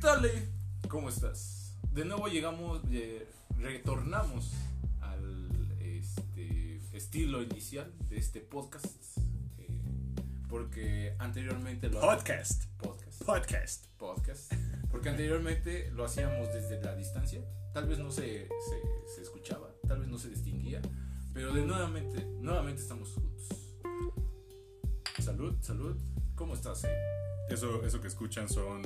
[0.00, 0.24] tal?
[0.24, 0.48] eh?
[0.88, 1.76] ¿Cómo estás?
[1.92, 4.52] De nuevo llegamos, eh, retornamos
[5.00, 9.18] al este, estilo inicial de este podcast.
[9.58, 9.68] eh,
[10.48, 12.64] porque anteriormente lo Podcast.
[12.78, 13.86] podcast, Podcast.
[13.98, 14.52] podcast.
[14.90, 17.40] Porque anteriormente lo hacíamos desde la distancia.
[17.72, 20.80] Tal vez no se, se, se escuchaba, tal vez no se distinguía.
[21.32, 23.48] Pero de nuevamente, nuevamente estamos juntos.
[25.20, 25.96] Salud, salud.
[26.34, 26.84] ¿Cómo estás?
[26.84, 26.96] eh?
[27.50, 28.82] Eso, eso que escuchan son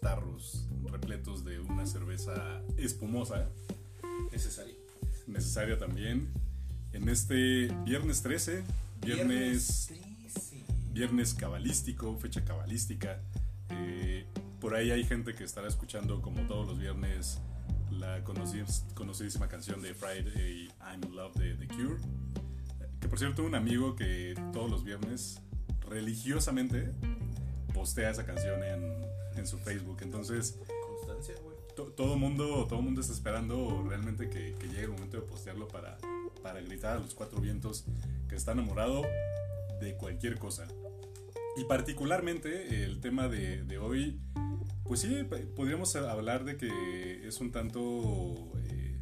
[0.00, 3.48] tarros repletos de una cerveza espumosa,
[4.30, 4.74] Necesario.
[5.26, 6.28] necesaria también.
[6.92, 8.62] En este viernes 13,
[9.00, 10.64] viernes, 13.
[10.92, 13.20] viernes cabalístico, fecha cabalística.
[13.70, 14.26] Eh,
[14.60, 17.38] por ahí hay gente que estará escuchando como todos los viernes
[17.90, 22.00] la conocidísima canción de Friday I'm in Love de The Cure.
[23.00, 25.40] Que por cierto, un amigo que todos los viernes
[25.88, 26.90] religiosamente
[27.74, 29.11] postea esa canción en,
[29.42, 29.98] en su Facebook.
[30.02, 31.56] Entonces, Constancia, güey.
[31.76, 35.68] to- todo mundo todo mundo está esperando realmente que, que llegue el momento de postearlo
[35.68, 35.98] para,
[36.42, 37.84] para gritar a los cuatro vientos
[38.28, 39.02] que está enamorado
[39.80, 40.66] de cualquier cosa.
[41.56, 44.20] Y particularmente el tema de, de hoy,
[44.84, 45.22] pues sí,
[45.54, 48.34] podríamos hablar de que es un tanto
[48.70, 48.98] eh,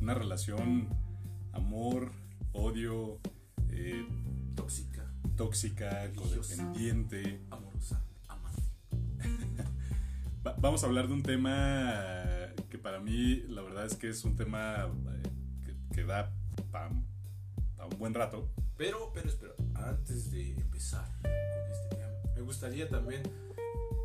[0.00, 0.88] una relación
[1.52, 2.12] amor,
[2.52, 3.18] odio,
[3.70, 4.06] eh,
[4.54, 6.56] Tóxica, tóxica, Religiosa.
[6.64, 7.40] codependiente.
[7.50, 8.00] amorosa.
[10.46, 14.24] Va- vamos a hablar de un tema que para mí la verdad es que es
[14.24, 15.22] un tema eh,
[15.64, 16.32] que, que da
[16.70, 17.04] para un
[17.98, 18.48] buen rato.
[18.76, 21.30] Pero, pero espera, antes de empezar con
[21.72, 23.22] este tema, me gustaría también.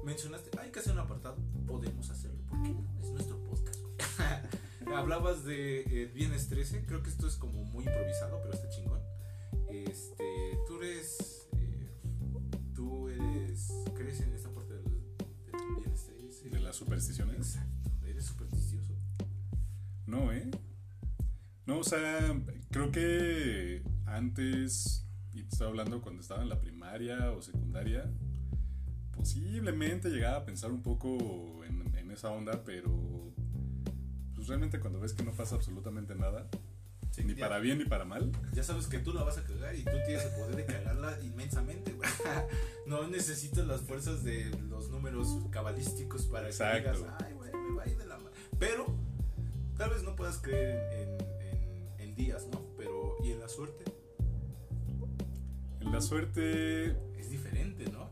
[0.05, 1.37] Mencionaste, hay que hacer un apartado.
[1.67, 2.85] Podemos hacerlo, ¿por qué no?
[3.01, 3.79] Es nuestro podcast.
[4.95, 9.01] Hablabas de eh, Viernes 13, creo que esto es como muy improvisado, pero está chingón.
[9.69, 11.47] Este, tú eres.
[11.57, 11.91] eh,
[12.73, 13.71] tú eres.
[13.95, 14.48] ¿Crees en esta
[16.69, 17.55] las supersticiones.
[17.55, 18.93] Exacto, eres supersticioso.
[20.05, 20.51] No, ¿eh?
[21.65, 22.39] No, o sea,
[22.69, 28.11] creo que antes, y te estaba hablando cuando estaba en la primaria o secundaria,
[29.11, 33.33] posiblemente llegaba a pensar un poco en, en esa onda, pero
[34.35, 36.47] pues realmente cuando ves que no pasa absolutamente nada,
[37.19, 39.43] Sí, ni ya- para bien ni para mal, Ya sabes que tú la vas a
[39.43, 42.09] cagar y tú tienes el poder de cagarla inmensamente, güey.
[42.87, 46.91] No necesitas las fuerzas de los números cabalísticos para Exacto.
[46.91, 48.31] que digas, ay, güey, me va a ir de la mano.
[48.57, 48.85] Pero,
[49.77, 51.09] tal vez no puedas creer en,
[51.47, 52.65] en- en días, ¿no?
[52.77, 53.83] Pero, ¿y en la suerte?
[55.81, 58.09] en la suerte Es diferente, ¿no?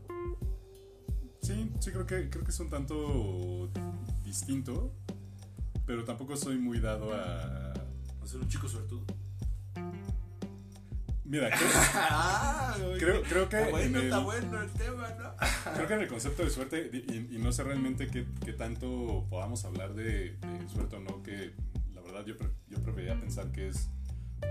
[1.42, 3.70] Sí, sí creo que creo que es un tanto
[4.24, 4.92] distinto,
[5.86, 7.72] pero tampoco soy muy dado a
[8.28, 9.04] Ser un chico suertudo.
[11.24, 15.74] Mira, creo, ah, creo, creo que Está bueno, el, está bueno el tema, ¿no?
[15.74, 19.26] creo que en el concepto de suerte y, y no sé realmente qué, qué tanto
[19.28, 21.52] podamos hablar de, de suerte o no, que
[21.94, 23.90] la verdad yo pre- yo preferiría pensar que es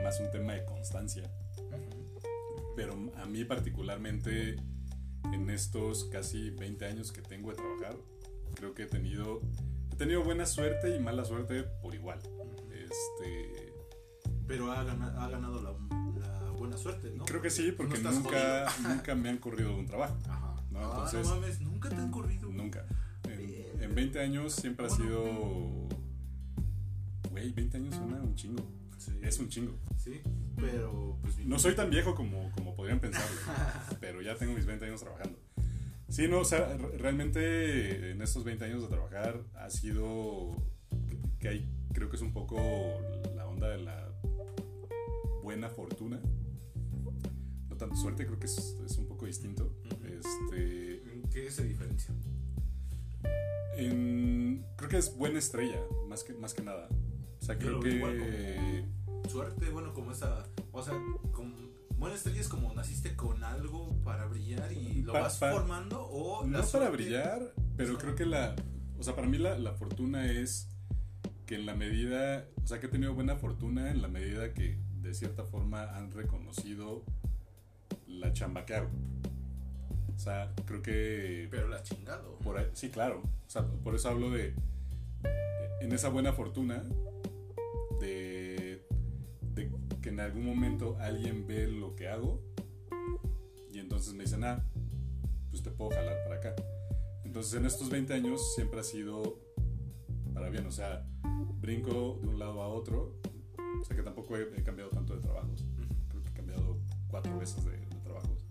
[0.03, 1.23] más un tema de constancia,
[2.75, 4.57] pero a mí particularmente
[5.33, 7.95] en estos casi 20 años que tengo de trabajar,
[8.53, 9.41] creo que he tenido
[9.91, 12.19] he tenido buena suerte y mala suerte por igual.
[12.71, 13.66] Este,
[14.47, 15.71] Pero ha ganado, ha ganado la,
[16.27, 17.25] la buena suerte, ¿no?
[17.25, 20.17] Creo que sí, porque no nunca, nunca me han corrido de un trabajo.
[20.29, 20.55] Ajá.
[20.71, 22.49] No, Ah, entonces- no mames, nunca te han corrido.
[22.51, 22.85] Nunca.
[23.25, 25.03] En, en 20 años siempre ha Bueno.
[25.03, 25.87] sido.
[27.31, 28.63] Güey, 20 años suena un chingo.
[28.97, 29.11] Sí.
[29.21, 29.73] Es un chingo.
[29.97, 30.21] Sí,
[30.55, 33.39] pero pues No soy tan viejo como, como podrían pensarlo,
[33.99, 35.37] pero ya tengo mis 20 años trabajando.
[36.09, 40.55] Sí, no, o sea, re- realmente en estos 20 años de trabajar ha sido.
[41.39, 42.57] que hay, creo que es un poco
[43.35, 44.06] la onda de la
[45.47, 46.19] buena fortuna.
[47.69, 49.73] No tanto suerte, creo que es, es un poco distinto.
[50.03, 51.13] Este.
[51.13, 52.13] ¿En qué se diferencia?
[53.77, 56.89] En- creo que es buena estrella, más que, más que nada.
[57.41, 58.83] O sea, creo igual que.
[59.29, 60.43] Suerte, bueno, como esa,
[60.73, 60.93] o sea,
[61.31, 61.53] con
[61.97, 66.05] buena estrella es como naciste con algo para brillar y lo Pa- vas pa- formando
[66.09, 68.53] o la No para suerte- brillar, pero es creo como- que la.
[68.99, 70.69] O sea, para mí la, la fortuna es
[71.45, 72.49] que en la medida.
[72.63, 74.77] O sea, que he tenido buena fortuna en la medida que
[75.07, 77.03] de cierta forma han reconocido
[78.07, 78.89] la chamba que hago.
[80.15, 81.47] O sea, creo que.
[81.51, 82.37] Pero la chingado.
[82.39, 83.21] Por ahí- sí, claro.
[83.23, 84.53] O sea, por eso hablo de.
[85.81, 86.83] En esa buena fortuna
[87.99, 88.83] de,
[89.53, 89.71] de
[90.01, 92.41] que en algún momento alguien ve lo que hago
[93.71, 94.65] y entonces me dicen, ah,
[95.51, 96.55] pues te puedo jalar para acá.
[97.23, 99.39] Entonces en estos 20 años siempre ha sido
[100.33, 101.05] para bien, o sea,
[101.61, 103.15] brinco de un lado a otro.
[103.81, 105.65] O sea que tampoco he, he cambiado tanto de trabajos.
[106.09, 106.77] Creo que he cambiado
[107.09, 108.45] cuatro veces de, de trabajos.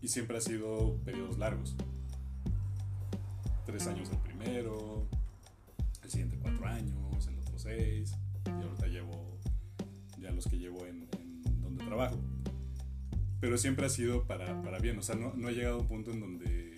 [0.00, 1.76] Y siempre ha sido periodos largos.
[3.64, 5.06] tres años el primero,
[6.02, 8.12] el siguiente cuatro años, el otro seis,
[8.46, 9.38] y ahorita llevo
[10.18, 12.18] ya los que llevo en, en donde trabajo.
[13.40, 15.86] Pero siempre ha sido para, para bien, o sea, no, no he llegado a un
[15.86, 16.72] punto en donde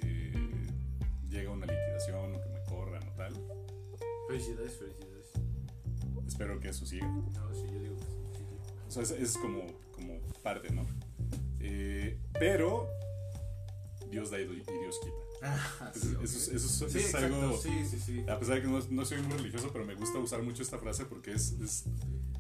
[1.28, 3.32] llega una liquidación o que me corran o tal.
[4.28, 5.13] Felicidades, felicidades.
[6.34, 7.06] Espero que eso siga.
[7.06, 8.44] No, sí, yo digo que sí.
[8.88, 10.84] O sea, es, es como, como parte, ¿no?
[11.60, 12.88] Eh, pero
[14.10, 14.46] Dios da y y
[14.81, 15.14] Dios quita.
[15.42, 17.56] Ah, Eso, sí, eso es- eso Sí, eso algo...
[17.56, 18.25] Sí, sí, sí.
[18.28, 20.76] A pesar de que no, no soy muy religioso, pero me gusta usar mucho esta
[20.78, 21.84] frase porque es, es,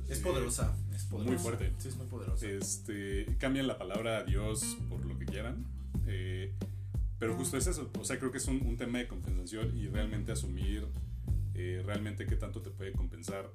[0.08, 1.30] Es eh, poderosa, es poderosa.
[1.32, 1.72] muy fuerte.
[1.78, 2.44] Sí, es muy poderosa.
[2.48, 5.64] Este, cambian la palabra a Dios por lo que quieran.
[6.08, 6.52] eh,
[7.20, 7.90] pero justo es eso.
[8.00, 10.84] O sea, creo que es un, un tema de compensación y realmente asumir
[11.54, 13.48] eh, realmente qué tanto te puede compensar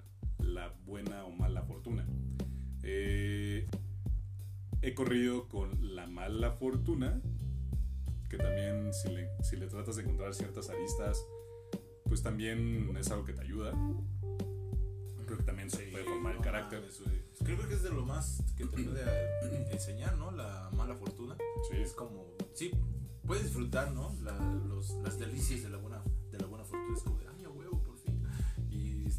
[0.60, 2.06] la buena o mala fortuna.
[2.84, 3.66] Eh,
[4.82, 7.22] he corrido con la mala fortuna,
[8.30, 11.24] que también si le, si le tratas de encontrar ciertas aristas,
[12.06, 13.72] pues también es algo que te ayuda.
[15.26, 16.80] Creo que también se Sí, puede formar el no carácter.
[16.82, 17.20] mames, güey.
[17.44, 20.32] Creo que es de lo más que te puede enseñar, ¿no?
[20.32, 21.38] La mala fortuna.
[21.70, 22.72] Sí, Es como, sí,
[23.26, 24.14] puedes disfrutar, ¿no?
[24.24, 26.98] La- los, las delicias de la buena, de la buena fortuna.
[26.98, 27.29] Es como, de,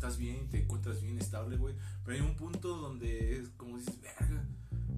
[0.00, 1.74] estás bien, te encuentras bien estable, güey.
[2.06, 4.46] Pero hay un punto donde es como dices, verga,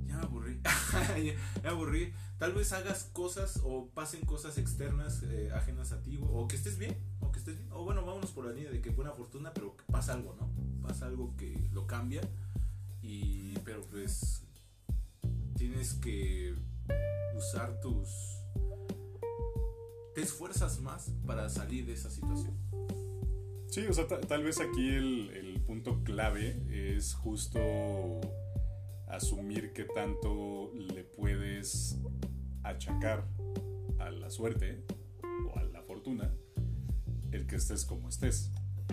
[0.07, 0.61] ya me aburrí.
[1.25, 2.13] ya me aburrí.
[2.39, 6.79] Tal vez hagas cosas o pasen cosas externas eh, ajenas a ti, o que estés
[6.79, 7.73] bien, o que estés bien.
[7.73, 10.49] O bueno, vámonos por la línea de que buena fortuna, pero que pasa algo, ¿no?
[10.87, 12.21] Pasa algo que lo cambia.
[13.03, 14.45] Y, pero pues,
[15.57, 16.55] tienes que
[17.37, 18.09] usar tus
[20.15, 22.57] te esfuerzas más para salir de esa situación.
[23.73, 27.59] Sí, o sea, ta- tal vez aquí el, el punto clave es justo
[29.09, 31.99] asumir qué tanto le puedes
[32.65, 33.27] achacar
[33.99, 34.85] a la suerte
[35.51, 36.31] o a la fortuna
[37.31, 38.51] el que estés como estés.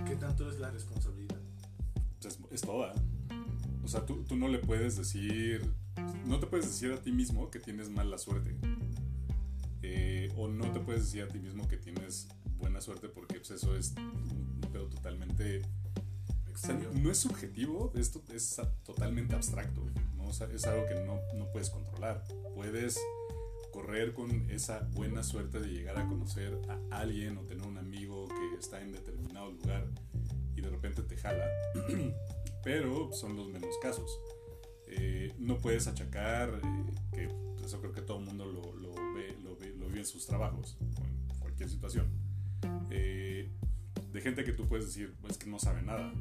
[0.08, 1.42] ¿Qué tanto es la responsabilidad?
[2.22, 2.94] Pues es, es toda.
[3.84, 5.62] O sea, tú, tú no le puedes decir,
[6.26, 8.56] no te puedes decir a ti mismo que tienes mala suerte.
[9.82, 13.52] Eh, o no te puedes decir a ti mismo que tienes buena suerte porque pues,
[13.52, 14.49] eso es un
[14.80, 15.62] pedo totalmente...
[16.48, 16.94] Exterior.
[16.94, 19.86] no es subjetivo, esto es totalmente abstracto.
[20.18, 20.28] ¿no?
[20.28, 22.24] O sea, es algo que no, no puedes controlar.
[22.54, 23.00] Puedes
[23.72, 28.28] correr con esa buena suerte de llegar a conocer a alguien o tener un amigo
[28.28, 29.88] que está en determinado lugar
[30.56, 31.46] y de repente te jala,
[32.64, 34.20] pero son los menos casos.
[34.88, 39.38] Eh, no puedes achacar, eh, que eso creo que todo el mundo lo, lo ve,
[39.44, 42.08] lo, ve, lo vive en sus trabajos o en cualquier situación.
[42.90, 43.50] Eh,
[44.12, 46.14] de gente que tú puedes decir, pues que no sabe nada.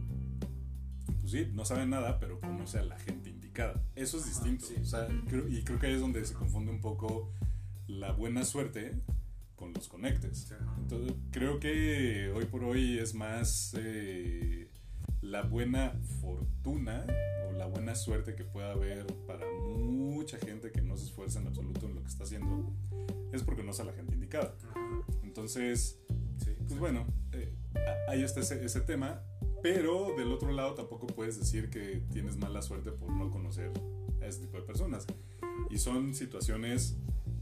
[1.20, 3.82] Pues sí, no sabe nada, pero conoce a la gente indicada.
[3.94, 4.67] Eso es Ajá, distinto.
[4.67, 4.75] sí.
[4.81, 7.32] O sea, creo- y creo que ahí es donde se confunde un poco
[7.87, 8.93] la buena suerte
[9.56, 10.52] con los conectes.
[10.79, 14.70] Entonces, creo que hoy por hoy es más eh,
[15.20, 17.05] la buena fortuna
[17.49, 19.44] o la buena suerte que pueda haber para
[19.76, 22.73] mucha gente que no se esfuerza en absoluto en lo que está haciendo,
[23.32, 24.55] es porque no es a la gente indicada.
[25.23, 25.99] Entonces,
[26.38, 27.52] Sí, pues bueno, eh,
[28.09, 29.23] ahí está ese, ese tema,
[29.62, 33.70] pero del otro lado tampoco puedes decir que tienes mala suerte por no conocer
[34.23, 35.06] a ese tipo de personas.
[35.70, 36.97] Y son situaciones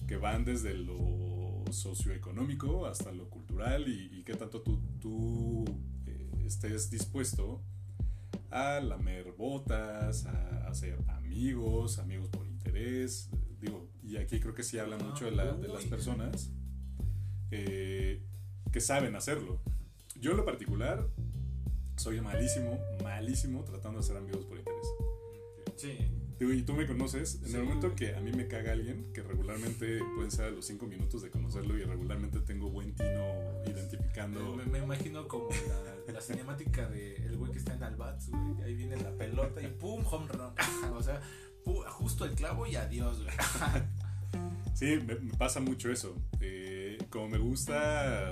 [0.06, 5.64] que van desde lo socioeconómico hasta lo cultural y, y qué tanto tú, tú
[6.06, 7.62] eh, estés dispuesto
[8.50, 13.28] a lamer botas, a hacer amigos, amigos por interés.
[13.60, 16.50] Digo, y aquí creo que sí habla mucho de, la- de las personas
[17.50, 18.22] eh,
[18.72, 19.60] que saben hacerlo.
[20.20, 21.06] Yo en lo particular
[21.96, 24.86] soy malísimo, malísimo tratando de hacer amigos por interés.
[25.76, 25.96] Sí.
[26.38, 27.56] Digo, y tú me conoces, en Sí.
[27.56, 30.86] el momento que a mí me caga alguien, que regularmente pueden ser a los 5
[30.86, 34.54] minutos de conocerlo y regularmente tengo buen tino identificando...
[34.54, 35.48] Me, me imagino como
[36.06, 38.62] la, la cinemática de el güey que está en Albats, güey.
[38.64, 40.52] Ahí viene la pelota y pum, home run.
[40.94, 41.22] o sea,
[41.64, 43.34] pu- justo el clavo y adiós, güey.
[44.74, 46.14] Sí, me, me pasa mucho eso.
[46.40, 48.30] Eh, como me gusta,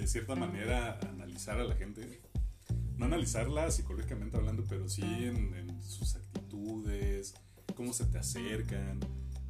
[0.00, 2.22] de cierta manera, analizar a la gente.
[2.96, 7.34] No analizarla psicológicamente hablando, pero sí en, en sus actitudes,
[7.74, 9.00] cómo se te acercan.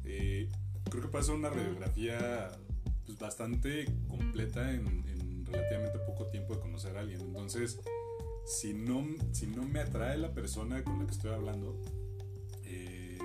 [0.03, 0.49] Eh,
[0.89, 2.51] creo que puede ser una radiografía
[3.05, 7.21] pues, bastante completa en, en relativamente poco tiempo de conocer a alguien.
[7.21, 7.79] Entonces,
[8.45, 11.79] si no, si no me atrae la persona con la que estoy hablando,
[12.65, 13.17] eh,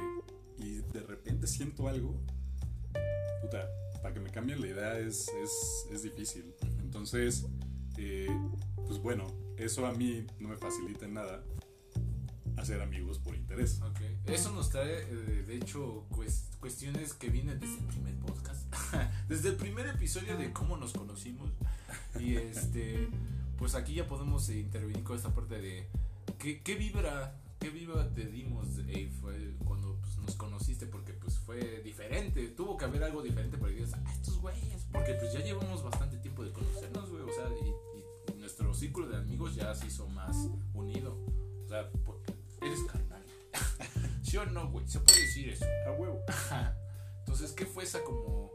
[0.58, 2.20] y de repente siento algo,
[3.42, 3.68] puta,
[4.02, 6.54] para que me cambien la idea es, es, es difícil.
[6.98, 7.44] Entonces,
[7.98, 8.28] eh,
[8.86, 11.42] pues bueno, eso a mí no me facilita en nada
[12.56, 13.80] hacer amigos por interés.
[13.82, 13.98] Ok.
[14.26, 18.72] Eso nos trae, eh, de hecho, cues- cuestiones que vienen desde el primer podcast.
[19.28, 21.50] desde el primer episodio de cómo nos conocimos.
[22.20, 23.08] Y este,
[23.58, 25.88] pues aquí ya podemos intervenir con esta parte de
[26.38, 29.83] qué, qué vibra, qué vibra te dimos, Ave, fue cuando
[30.24, 34.12] nos conociste, porque pues fue diferente, tuvo que haber algo diferente para que digas, ah,
[34.12, 38.34] estos güeyes, porque pues ya llevamos bastante tiempo de conocernos, güey, o sea, y, y
[38.38, 40.36] nuestro círculo de amigos ya se hizo más
[40.74, 41.16] unido,
[41.64, 41.90] o sea,
[42.60, 43.22] eres carnal.
[44.22, 44.86] ¿Sí o no, güey?
[44.88, 45.64] Se puede decir eso.
[45.86, 46.20] A huevo.
[47.20, 48.50] Entonces, ¿qué fue esa como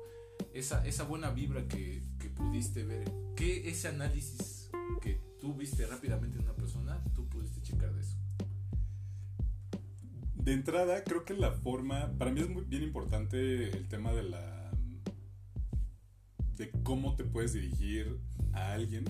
[0.53, 3.11] esa, esa buena vibra que, que pudiste ver?
[3.35, 4.69] ¿Qué ese análisis
[5.01, 6.88] que tú viste rápidamente en una persona,
[10.49, 14.23] De entrada, creo que la forma, para mí es muy bien importante el tema de
[14.23, 14.71] la
[16.55, 18.19] de cómo te puedes dirigir
[18.53, 19.05] a alguien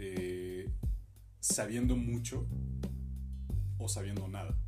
[0.00, 0.68] eh,
[1.38, 2.44] sabiendo mucho
[3.78, 4.58] o sabiendo nada.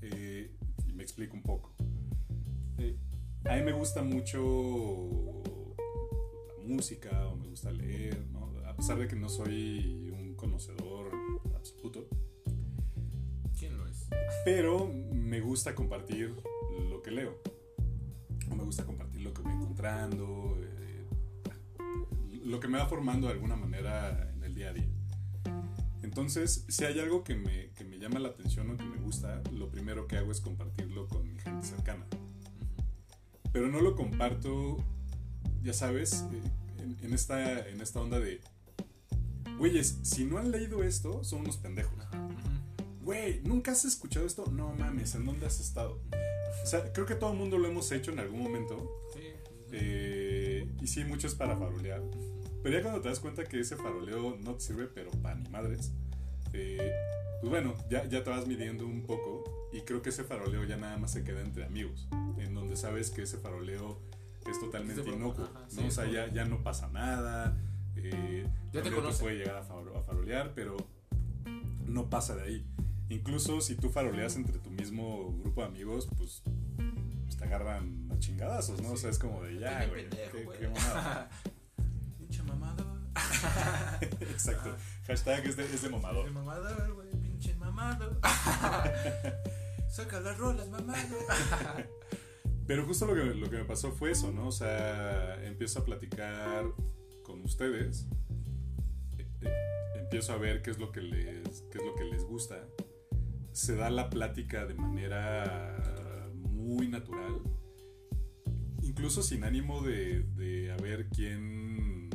[0.00, 1.74] Eh, y me explico un poco.
[2.78, 2.96] Eh,
[3.44, 5.42] a mí me gusta mucho
[6.56, 8.54] la música o me gusta leer, ¿no?
[8.66, 11.10] a pesar de que no soy un conocedor
[11.54, 12.08] absoluto.
[14.50, 16.34] Pero me gusta compartir
[16.88, 17.38] lo que leo.
[18.56, 20.56] Me gusta compartir lo que voy encontrando.
[20.58, 21.06] eh,
[22.44, 24.88] lo que me va formando de alguna manera en el día a día.
[26.02, 29.42] Entonces, si hay algo que me, que me llama la atención o que me gusta,
[29.52, 32.06] lo primero que hago es compartirlo con mi gente cercana.
[33.52, 34.78] Pero no lo comparto,
[35.62, 36.40] ya sabes, eh,
[36.78, 38.40] en, en esta, en esta onda de,
[39.58, 41.98] güeyes, si no han leído esto, son unos pendejos.
[43.08, 44.44] Güey, ¿nunca has escuchado esto?
[44.52, 45.98] No mames, ¿en dónde has estado?
[46.62, 49.00] O sea, creo que todo el mundo lo hemos hecho en algún momento.
[49.14, 49.20] Sí.
[49.72, 52.02] eh, y sí, mucho es para farolear.
[52.62, 55.48] Pero ya cuando te das cuenta que ese faroleo no te sirve, pero para ni
[55.48, 55.90] madres,
[56.52, 56.92] eh,
[57.40, 59.42] pues bueno, ya, ya te vas midiendo un poco.
[59.72, 62.08] Y creo que ese faroleo ya nada más se queda entre amigos.
[62.36, 64.02] En donde sabes que ese faroleo
[64.50, 65.44] es totalmente broma, inocuo.
[65.46, 65.70] ajá, ¿no?
[65.70, 67.56] sí, o sea, ya, ya no pasa nada.
[67.96, 69.20] eh, Ya te conocen.
[69.24, 70.76] puede llegar a, faro- a farolear, pero
[71.86, 72.66] no pasa de ahí.
[73.10, 76.42] Incluso si tú faroleas entre tu mismo grupo de amigos, pues,
[77.24, 78.92] pues te agarran a chingadazos, ¿no?
[78.92, 80.08] O sea, es como de ya, güey.
[80.10, 81.30] qué- qué mamada.
[82.18, 82.98] Pinche mamado.
[84.20, 84.76] Exacto.
[85.06, 85.88] Hashtag es de, es de.
[85.88, 87.10] Pinche mamador, güey.
[87.22, 88.20] Pinche mamado.
[89.90, 91.16] Saca las rolas, mamado.
[92.66, 94.48] Pero justo lo que, lo que me pasó fue eso, ¿no?
[94.48, 96.64] O sea, empiezo a platicar
[97.22, 98.06] con ustedes,
[99.16, 99.54] eh, eh,
[99.96, 102.56] empiezo a ver qué es lo que les, qué es lo que les gusta,
[103.58, 107.42] se da la plática de manera muy natural,
[108.82, 112.08] incluso sin ánimo de, de a ver quién,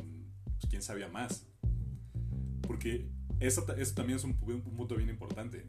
[0.45, 1.45] pues, quién sabía más,
[2.61, 3.09] porque
[3.41, 5.67] eso, eso también es un, un punto bien importante.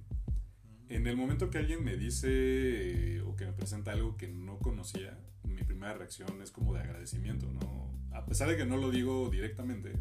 [0.88, 5.18] En el momento que alguien me dice o que me presenta algo que no conocía,
[5.42, 7.90] mi primera reacción es como de agradecimiento, ¿no?
[8.12, 9.92] A pesar de que no lo digo directamente,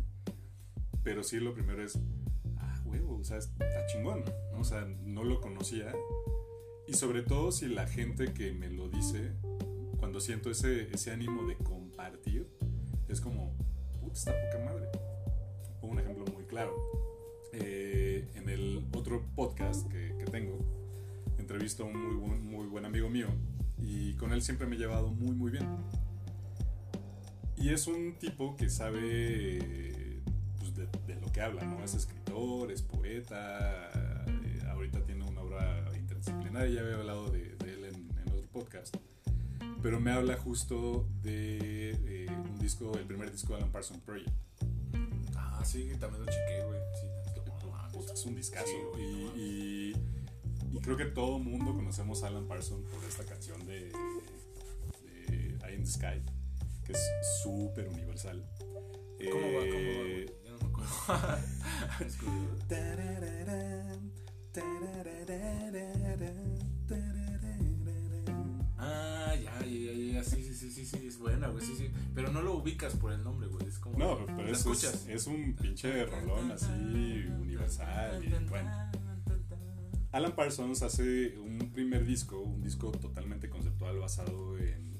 [1.03, 1.97] pero sí lo primero es,
[3.01, 4.59] o sea, está chingón, ¿no?
[4.59, 5.93] O sea, no lo conocía.
[6.87, 9.31] Y sobre todo si la gente que me lo dice,
[9.97, 12.47] cuando siento ese, ese ánimo de compartir,
[13.07, 13.55] es como,
[14.01, 14.87] puta, está poca madre.
[15.79, 16.75] Pongo un ejemplo muy claro.
[17.53, 20.59] Eh, en el otro podcast que, que tengo,
[21.37, 23.27] entrevisto a un muy buen, muy buen amigo mío
[23.77, 25.67] y con él siempre me he llevado muy muy bien.
[27.57, 30.21] Y es un tipo que sabe
[30.57, 31.83] pues, de, de lo que habla, ¿no?
[31.83, 32.22] Es escritor,
[32.71, 33.89] es poeta,
[34.27, 38.47] eh, ahorita tiene una obra interdisciplinaria, ya había hablado de, de él en, en otro
[38.51, 38.95] podcast.
[39.83, 44.31] Pero me habla justo de eh, un disco, el primer disco de Alan Parsons Project.
[45.35, 46.79] Ah, sí, también lo chequé, güey.
[46.99, 47.07] Sí,
[47.69, 47.93] mames.
[47.93, 48.65] Puta, es un discazo.
[48.95, 49.01] Sí,
[49.35, 49.93] y, y-
[50.75, 53.91] y creo que todo mundo conocemos a Alan Parsons por esta canción de,
[55.19, 56.19] de Eye in the Sky,
[56.83, 56.99] que es
[57.43, 58.43] súper universal.
[58.59, 59.51] ¿Cómo va?
[59.51, 60.43] ¿Cómo va, Eh, güey?
[60.43, 61.37] Ya no me acuerdo.
[68.77, 71.89] Ah, ya, ya, ya, ya, sí, sí, sí, sí, sí, es buena, güey, sí, sí.
[72.13, 73.97] Pero no lo ubicas por el nombre, güey, es como...
[73.97, 75.07] No, ¿la pero es, escuchas?
[75.07, 76.67] es un pinche rolón así
[77.39, 78.23] universal.
[78.23, 78.69] Y bueno.
[80.11, 84.99] Alan Parsons hace un primer disco, un disco totalmente conceptual basado en,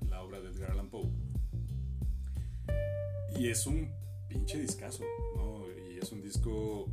[0.00, 1.10] en la obra de Edgar Allan Poe.
[3.38, 3.88] Y es un
[4.28, 5.04] pinche discazo.
[5.98, 6.88] Y es un disco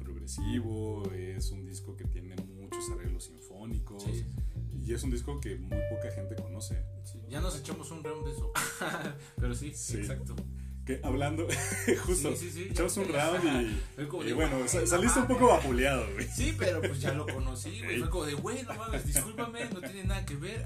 [0.00, 4.02] progresivo, es un disco que tiene muchos arreglos sinfónicos.
[4.02, 4.26] Sí,
[4.84, 6.82] Y es un disco que muy poca gente conoce.
[7.04, 7.20] sí.
[7.28, 8.52] Ya nos echamos un round de eso.
[9.36, 9.98] Pero sí, Sí.
[9.98, 10.34] exacto.
[10.84, 11.46] que hablando,
[12.06, 16.26] justo, echamos un round y, de, bueno, saliste un poco vapuleado, güey.
[16.26, 18.00] Sí, pero pues ya lo conocí, güey.
[18.00, 20.64] Fue como de, güey, no mames, discúlpame, no tiene nada que ver.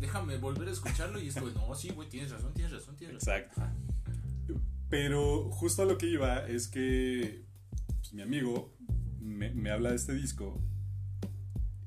[0.00, 1.18] Déjame volver a escucharlo.
[1.18, 3.34] Y es como, no, sí, güey, tienes razón, tienes razón, tienes razón.
[3.38, 3.62] Exacto.
[4.92, 7.46] Pero justo a lo que iba es que
[7.96, 8.74] pues, mi amigo
[9.20, 10.60] me, me habla de este disco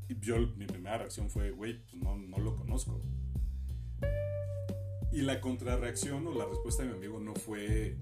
[0.10, 3.00] y yo mi primera reacción fue, güey, pues no, no lo conozco.
[5.12, 7.96] Y la contrarreacción o la respuesta de mi amigo no fue,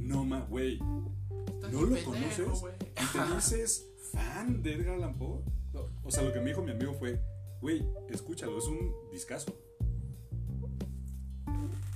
[0.00, 2.64] no ma, güey, ¿No lo pendejo, conoces?
[2.80, 5.44] ¿y te dices fan de Edgar Allan Poe?
[5.72, 7.22] No, O sea, lo que me dijo mi amigo fue,
[7.60, 9.56] güey, escúchalo, es un discazo.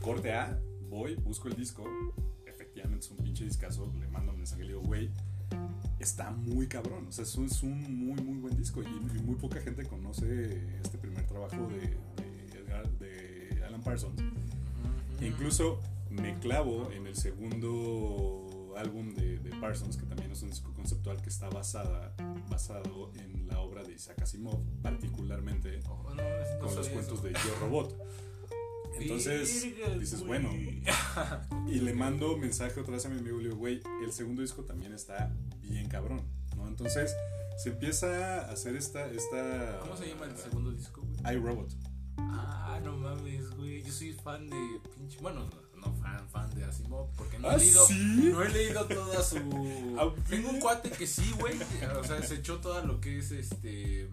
[0.01, 1.83] Corte A, voy, busco el disco,
[3.05, 5.11] es un pinche discazo, le mando un mensaje y le digo, güey,
[5.99, 9.23] está muy cabrón, o sea, es un, es un muy, muy buen disco y, y
[9.23, 11.81] muy poca gente conoce este primer trabajo de,
[12.23, 14.21] de, Edgar- de Alan Parsons.
[15.21, 15.81] E incluso
[16.11, 21.21] me clavo en el segundo álbum de, de Parsons, que también es un disco conceptual
[21.23, 22.15] que está basada,
[22.51, 27.23] basado en la obra de Isaac Asimov, particularmente Oh, no, con los cuentos eso.
[27.29, 27.97] de Yo Robot.
[28.99, 30.43] Entonces Virga, dices, güey.
[30.43, 30.51] bueno,
[31.69, 34.63] y le mando mensaje otra vez a mi amigo le digo, güey, el segundo disco
[34.65, 35.33] también está
[35.63, 36.23] bien cabrón,
[36.57, 36.67] ¿no?
[36.69, 37.15] Entonces
[37.63, 39.07] se empieza a hacer esta...
[39.11, 41.35] esta ¿Cómo se llama el segundo disco, güey?
[41.37, 41.73] iRobot.
[42.19, 43.83] Ah, no mames, güey.
[43.83, 45.19] Yo soy fan de pinche.
[45.21, 47.11] Bueno, no, no fan, fan de Asimov.
[47.17, 47.87] Porque no ¿Ah, he leído.
[47.87, 48.29] sí?
[48.33, 49.37] No he leído toda su.
[49.99, 50.23] A ver.
[50.29, 51.55] Tengo un cuate que sí, güey.
[51.99, 54.09] O sea, se echó todo lo que es este.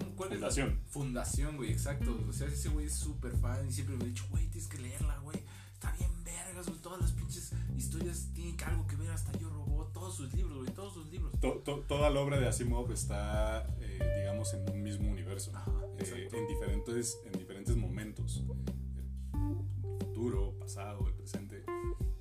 [0.00, 0.80] ¿Cómo, ¿Cuál es la- Fundación.
[0.88, 2.18] Fundación, güey, exacto.
[2.28, 4.78] O sea, ese güey es súper fan y siempre me ha dicho, güey, tienes que
[4.78, 5.38] leerla, güey.
[5.72, 6.78] Está bien vergas, güey.
[6.80, 9.10] Todas las pinches historias tienen algo que ver.
[9.10, 9.92] Hasta yo robot.
[9.92, 10.70] Todos sus libros, güey.
[10.74, 11.32] Todos sus libros.
[11.40, 15.72] To- to- toda la obra de Asimov está, eh, digamos, en un mismo universo, Ajá,
[15.98, 18.42] eh, en, diferentes, en diferentes momentos,
[18.98, 21.64] el futuro, pasado, el presente,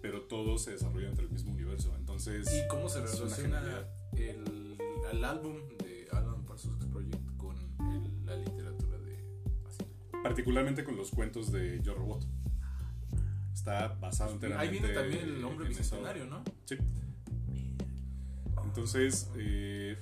[0.02, 1.94] pero todo se desarrolla entre el mismo universo.
[1.98, 4.78] Entonces, ¿Y cómo se relaciona el,
[5.12, 7.18] el álbum de Alan Parsons Project
[8.30, 9.18] la literatura de
[10.24, 12.26] particularmente con los cuentos de Yo Robot,
[13.54, 14.68] está basado enteramente.
[14.68, 16.26] Ahí viene también el hombre bicentenario.
[16.26, 16.44] ¿no?
[16.66, 16.78] Sí.
[18.64, 19.98] Entonces, eh,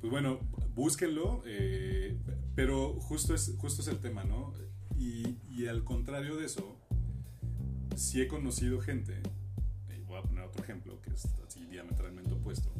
[0.00, 0.38] pues bueno,
[0.74, 2.16] búsquenlo, eh,
[2.54, 4.52] pero justo es, justo es el tema, ¿no?
[4.96, 6.78] Y, y al contrario de eso,
[7.96, 9.20] sí he conocido gente,
[9.88, 12.70] y voy a poner otro ejemplo que es así diametralmente opuesto.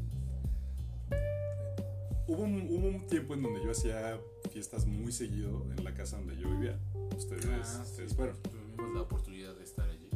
[2.27, 4.19] Hubo un, hubo un tiempo en donde yo hacía
[4.51, 6.79] fiestas muy seguido en la casa donde yo vivía.
[7.17, 8.37] Ustedes, Ah, ustedes sí, fueron.
[8.43, 10.09] Tuvimos la oportunidad de estar allí.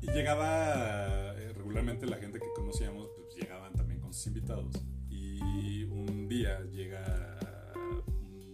[0.00, 4.74] Y llegaba eh, regularmente la gente que conocíamos, pues llegaban también con sus invitados.
[5.10, 7.38] Y un día llega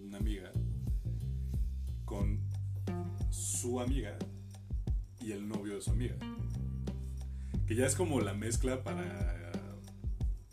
[0.05, 0.53] una amiga
[2.05, 2.41] con
[3.31, 4.17] su amiga
[5.21, 6.17] y el novio de su amiga.
[7.67, 9.53] Que ya es como la mezcla para,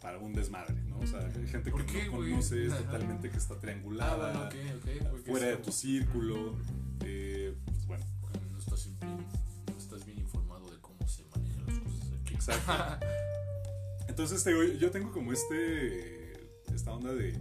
[0.01, 1.03] para un desmadre, ¿no?
[1.03, 2.83] O sea, hay gente ¿Por que qué, no conoces Ajá.
[2.83, 4.55] totalmente que está Ah, triangulada, bueno, ok,
[5.03, 5.09] ok.
[5.11, 6.55] porque fuera de tu círculo.
[7.05, 8.05] eh, pues bueno,
[8.51, 9.17] No estás, bien,
[9.71, 12.33] no estás bien informado de cómo se manejan las cosas aquí.
[12.33, 12.71] Exacto.
[14.07, 17.37] Entonces te digo, yo tengo como este esta onda de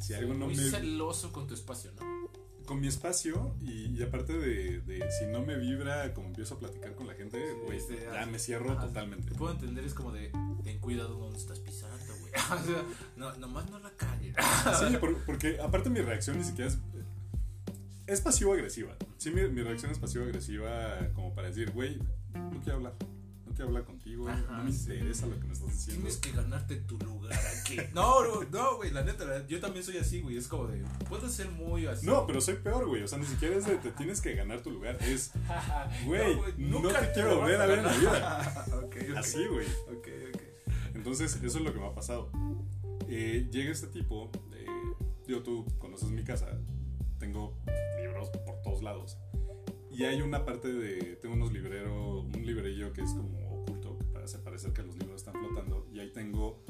[0.00, 2.20] si algo no Muy me celoso con tu espacio, ¿no?
[2.66, 6.58] con mi espacio y, y aparte de, de si no me vibra como empiezo a
[6.60, 7.36] platicar con la gente,
[7.68, 8.86] Sí, sí, ya ah, me cierro ajá.
[8.86, 9.28] totalmente.
[9.32, 10.30] Te puedo entender, es como de
[10.62, 11.89] ten cuidado donde estás pisando,
[13.16, 14.34] no, nomás no la caguen.
[14.78, 16.78] Sí, por- porque aparte mi reacción ni siquiera es
[18.06, 18.92] es pasivo agresiva.
[19.18, 21.96] Sí, mi, mi reacción es pasivo agresiva como para decir, güey,
[22.34, 22.94] no quiero hablar.
[23.46, 24.92] No quiero hablar contigo, Ajá, no me sí.
[24.92, 26.02] interesa lo que me estás diciendo.
[26.02, 27.76] Tienes que ganarte tu lugar aquí.
[27.92, 30.36] No, no, no, güey, la neta, la neta, yo también soy así, güey.
[30.36, 32.06] Es como de, puedo ser muy así.
[32.06, 33.02] No, pero soy peor, güey.
[33.02, 34.96] O sea, ni siquiera es de te tienes que ganar tu lugar.
[35.02, 35.32] Es,
[36.04, 38.66] güey, no, nunca te quiero volver a ver en la vida.
[39.18, 39.66] Así, güey.
[39.88, 40.29] Ok, ok.
[41.00, 42.30] Entonces, eso es lo que me ha pasado.
[43.08, 44.66] Eh, llega este tipo, eh,
[45.26, 46.60] digo, tú conoces mi casa,
[47.18, 47.56] tengo
[47.98, 49.16] libros por todos lados.
[49.90, 54.04] Y hay una parte de, tengo unos libreros, un librerillo que es como oculto, que
[54.12, 55.88] parece parecer que los libros están flotando.
[55.90, 56.62] Y ahí tengo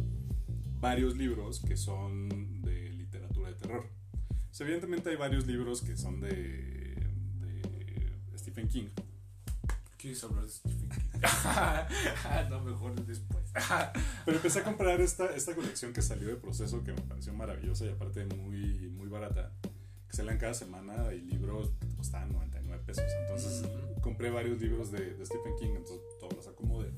[0.79, 3.88] varios libros que son de literatura de terror.
[4.49, 6.95] O sea, evidentemente hay varios libros que son de,
[7.40, 8.90] de Stephen King.
[9.99, 11.11] ¿Quieres hablar de Stephen King?
[12.49, 13.39] no, mejor después.
[14.25, 17.85] Pero empecé a comprar esta, esta colección que salió de proceso que me pareció maravillosa
[17.87, 19.53] y aparte muy, muy barata.
[20.09, 23.05] Que salen cada semana y libros que te costaban 99 pesos.
[23.23, 24.01] Entonces Ujú.
[24.01, 26.91] compré varios libros de, de Stephen King, entonces todos los acomodé.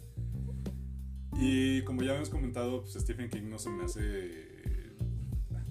[1.37, 4.53] Y como ya habíamos comentado, pues Stephen King no se me hace...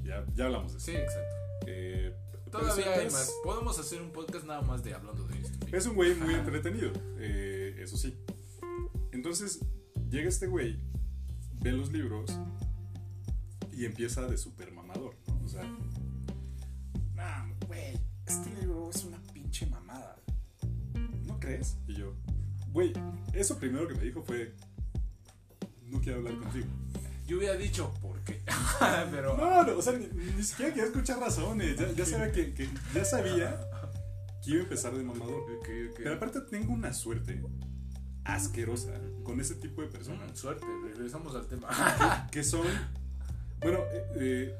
[0.04, 0.86] Ya, ya hablamos de eso.
[0.88, 1.36] Sí, exacto.
[1.68, 2.14] Eh,
[2.52, 3.34] Todavía hay más.
[3.44, 6.92] Podemos hacer un podcast nada más de hablando de Stephen Es un güey muy entretenido,
[7.18, 8.18] eh, eso sí.
[9.14, 9.60] Entonces,
[10.12, 10.78] llega este güey,
[11.62, 12.32] ve los libros
[13.74, 15.42] y empieza de super mamador, ¿no?
[15.44, 15.64] O sea,
[17.16, 20.18] nah, güey, este libro es una pinche mamada.
[21.26, 21.78] ¿No crees?
[21.88, 22.14] Y yo,
[22.72, 22.94] güey,
[23.34, 24.56] eso primero que me dijo fue,
[25.88, 26.68] no quiero hablar contigo.
[27.28, 28.42] Yo hubiera dicho, ¿por qué?
[29.12, 29.38] Pero.
[29.38, 31.78] No, no, o sea, ni, ni siquiera quería escuchar razones.
[31.80, 33.60] Ya, ya sabía que, que- ya sabía
[34.44, 35.44] que iba a empezar de mamador.
[35.58, 35.96] Ok, ok.
[35.98, 37.42] Pero aparte tengo una suerte
[38.26, 38.92] asquerosa
[39.24, 41.68] con ese tipo de Mm, personas suerte, regresamos al tema.
[42.32, 42.66] que son,
[43.60, 44.56] bueno, eh, eh,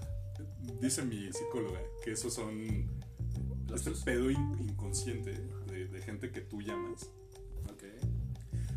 [0.82, 2.90] dice mi psicóloga que esos son
[3.74, 5.34] este pedo in- inconsciente
[5.68, 7.10] de, de gente que tú llamas,
[7.72, 7.84] ok.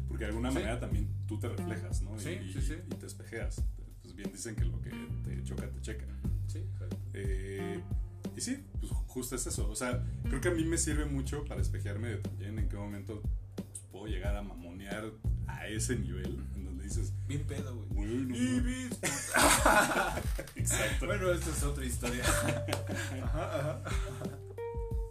[0.08, 0.54] porque de alguna Sí.
[0.56, 2.18] manera también tú te reflejas, ¿no?
[2.18, 2.74] Sí, y, sí, sí.
[2.90, 3.62] y te espejeas.
[4.02, 4.90] Pues bien dicen que lo que
[5.24, 6.04] te choca te checa.
[6.46, 6.96] Sí, exacto.
[7.14, 7.82] Eh,
[8.36, 9.68] y sí, pues justo es eso.
[9.70, 12.76] O sea, creo que a mí me sirve mucho para espejearme de también en qué
[12.76, 13.22] momento
[13.56, 15.10] pues, puedo llegar a mamonear
[15.76, 17.88] ese nivel en donde dices, Bien pedo, güey.
[18.08, 19.00] bueno, no Y mames".
[19.00, 19.00] bis-
[20.56, 21.06] exacto.
[21.06, 22.24] Bueno, esta es otra historia.
[23.22, 23.82] Ajá, ajá.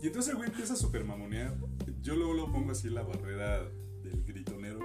[0.02, 1.56] Y entonces el güey empieza a super mamonear.
[2.02, 3.64] Yo luego lo pongo así en la barrera
[4.04, 4.80] del gritonero.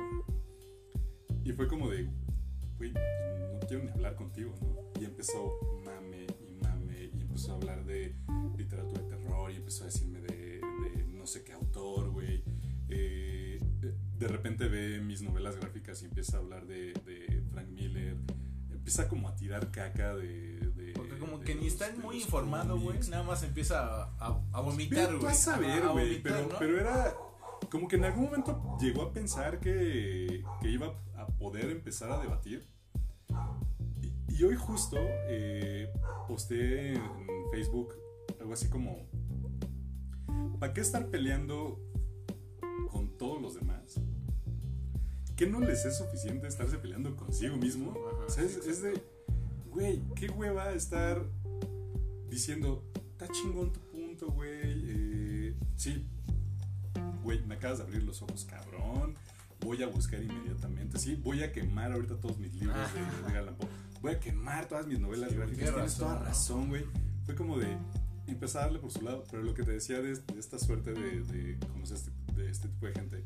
[1.44, 2.08] Y fue como de,
[2.76, 5.00] güey, no quiero ni hablar contigo, ¿no?
[5.00, 7.10] Y empezó mame y mame.
[7.16, 8.14] Y empezó a hablar de
[8.56, 9.50] literatura de terror.
[9.50, 12.44] Y empezó a decirme de, de no sé qué autor, güey.
[12.88, 13.47] Eh,
[14.18, 18.16] de repente ve mis novelas gráficas y empieza a hablar de, de Frank Miller.
[18.70, 20.58] Empieza como a tirar caca de.
[20.76, 22.98] de- Porque como de que ni los- está de muy informado, güey.
[23.10, 25.22] Nada más empieza a, a, a vomitar, güey.
[25.24, 26.22] vas a ver, güey.
[26.22, 26.58] Pero, ¿no?
[26.58, 27.14] pero era.
[27.70, 32.18] Como que en algún momento llegó a pensar que, que iba a poder empezar a
[32.20, 32.66] debatir.
[34.00, 34.96] Y, y hoy justo
[35.28, 35.92] eh,
[36.28, 37.02] posté en
[37.52, 37.94] Facebook
[38.40, 39.06] algo así como.
[40.58, 41.80] ¿Para qué estar peleando
[42.90, 44.00] con todos los demás?
[45.36, 47.90] ¿Qué no les es suficiente estarse peleando consigo mismo?
[47.92, 49.02] Ajá, O sea, es, sí, es de.
[49.70, 51.24] Güey, qué hueva estar
[52.28, 54.50] diciendo, está chingón tu punto, güey.
[54.64, 56.06] eh, sí,
[57.22, 59.14] güey, me acabas de abrir los ojos, cabrón.
[59.60, 60.98] Voy a buscar inmediatamente.
[60.98, 63.68] Sí, voy a quemar ahorita todos mis libros de, de Poe.
[64.00, 65.58] Voy a quemar todas mis novelas Sí, gráficas.
[65.58, 66.84] tienes Tienes toda razón, razón, güey.
[67.26, 67.76] Fue como de
[68.28, 69.24] empezar a darle por su lado.
[69.30, 72.68] Pero lo que te decía de, de esta suerte de, de conocer este, de este
[72.68, 73.24] tipo de gente,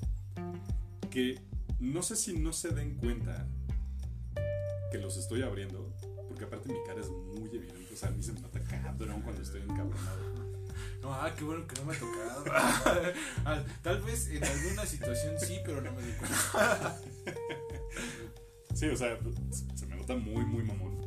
[1.11, 1.41] que
[1.79, 3.47] no sé si no se den cuenta
[4.91, 5.95] que los estoy abriendo,
[6.29, 7.93] porque aparte mi cara es muy evidente.
[7.93, 10.33] O sea, a mí se me nota cabrón cuando estoy encabronado.
[11.03, 12.45] No, ah, qué bueno que no me ha tocado.
[13.45, 17.01] Ah, Tal vez en alguna situación sí, pero no me di cuenta.
[18.75, 19.19] Sí, o sea,
[19.77, 20.99] se me nota muy, muy mamón.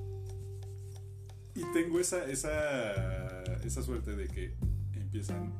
[1.55, 4.55] Y tengo esa, esa, esa suerte de que
[4.93, 5.59] empiezan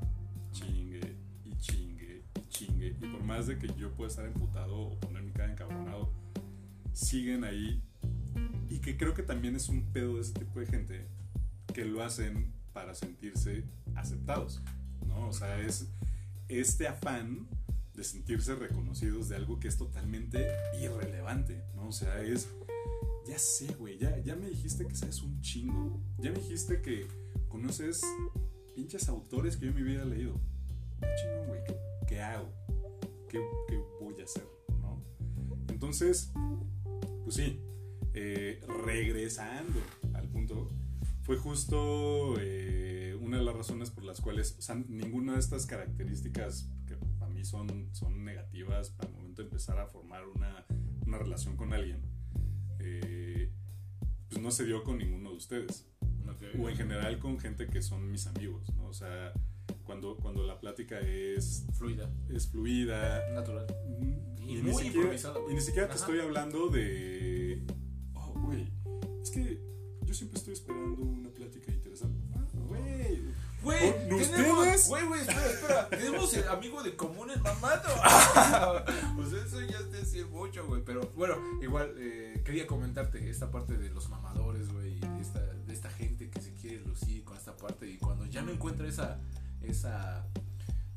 [2.96, 3.08] y chingue.
[3.08, 6.12] Y por más de que yo pueda estar emputado o poner mi cara encabronado,
[6.94, 7.82] siguen ahí.
[8.70, 11.08] Y que creo que también es un pedo de ese tipo de gente
[11.74, 13.64] que lo hacen para sentirse
[13.96, 14.62] aceptados.
[15.08, 15.28] ¿no?
[15.28, 15.88] O sea, es
[16.48, 17.48] este afán
[17.96, 20.48] de sentirse reconocidos de algo que es totalmente
[20.82, 21.88] irrelevante, ¿no?
[21.88, 22.50] O sea, es,
[23.26, 27.08] ya sé, güey, ya, ya me dijiste que sabes un chingo, ya me dijiste que
[27.48, 28.02] conoces
[28.76, 30.40] pinches autores que yo en mi vida he leído.
[31.00, 31.64] ¿Qué chingón, güey?
[31.64, 31.78] ¿Qué,
[32.08, 32.52] qué hago?
[33.36, 34.48] ¿Qué, qué voy a hacer?
[34.82, 35.04] ¿no?
[35.68, 36.32] Entonces,
[37.24, 37.60] pues sí,
[38.14, 39.78] eh, regresando
[40.14, 40.70] al punto,
[41.24, 45.66] fue justo eh, una de las razones por las cuales, o sea, ninguna de estas
[45.66, 50.66] características que para mí son, son negativas para el momento de empezar a formar una,
[51.06, 52.02] una relación con alguien,
[52.80, 53.52] eh,
[54.30, 55.90] pues no se dio con ninguno de ustedes.
[56.58, 58.88] O en general con gente que son mis amigos, ¿no?
[58.88, 59.34] O sea,
[59.86, 63.66] cuando, cuando la plática es, Fluida, es fluida, natural.
[64.42, 65.16] Y y, muy ni siquiera,
[65.50, 66.02] y ni siquiera te Ajá.
[66.02, 67.64] estoy hablando de.
[68.14, 68.72] Oh, güey.
[69.22, 69.60] Es que
[70.04, 72.20] yo siempre estoy esperando una plática interesante.
[72.36, 73.22] Ah, Güey.
[73.64, 74.88] Güey, ¿Con tenemos, ustedes?
[74.90, 77.90] güey, güey, espera, espera, tenemos el amigo de común el mamado.
[79.16, 83.76] pues eso ya es decir mucho, güey, pero bueno, igual eh, quería comentarte esta parte
[83.78, 87.58] de los mamadores, güey, de esta, de esta gente que se quiere lucir con esta
[87.58, 89.20] parte y cuando ya no encuentra esa,
[89.70, 90.26] esa,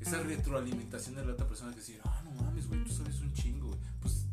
[0.00, 3.32] esa retroalimentación de la otra persona que decir, ah, no mames, güey, tú sabes un
[3.32, 4.26] chingo, güey, pues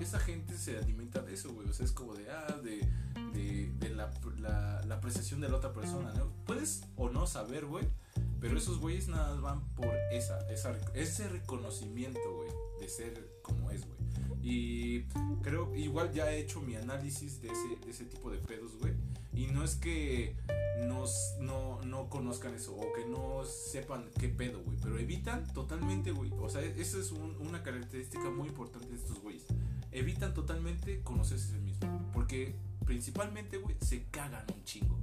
[0.00, 2.88] esa gente se alimenta de eso, güey, o sea, es como de, ah, de,
[3.32, 6.32] de, de la, la, la apreciación de la otra persona, ¿no?
[6.46, 7.88] Puedes o no saber, güey,
[8.40, 12.48] pero esos güeyes nada más van por esa, esa, ese reconocimiento, güey,
[12.80, 13.98] de ser como es, güey.
[14.42, 15.02] Y
[15.42, 18.94] creo, igual ya he hecho mi análisis de ese, de ese tipo de pedos, güey.
[19.38, 20.34] Y no es que
[20.86, 24.76] nos, no, no conozcan eso o que no sepan qué pedo, güey.
[24.82, 26.32] Pero evitan totalmente, güey.
[26.40, 29.44] O sea, esa es un- una característica muy importante de estos güeyes.
[29.92, 31.88] Evitan totalmente conocerse a sí mismos.
[32.12, 34.98] Porque principalmente, güey, se cagan un chingo.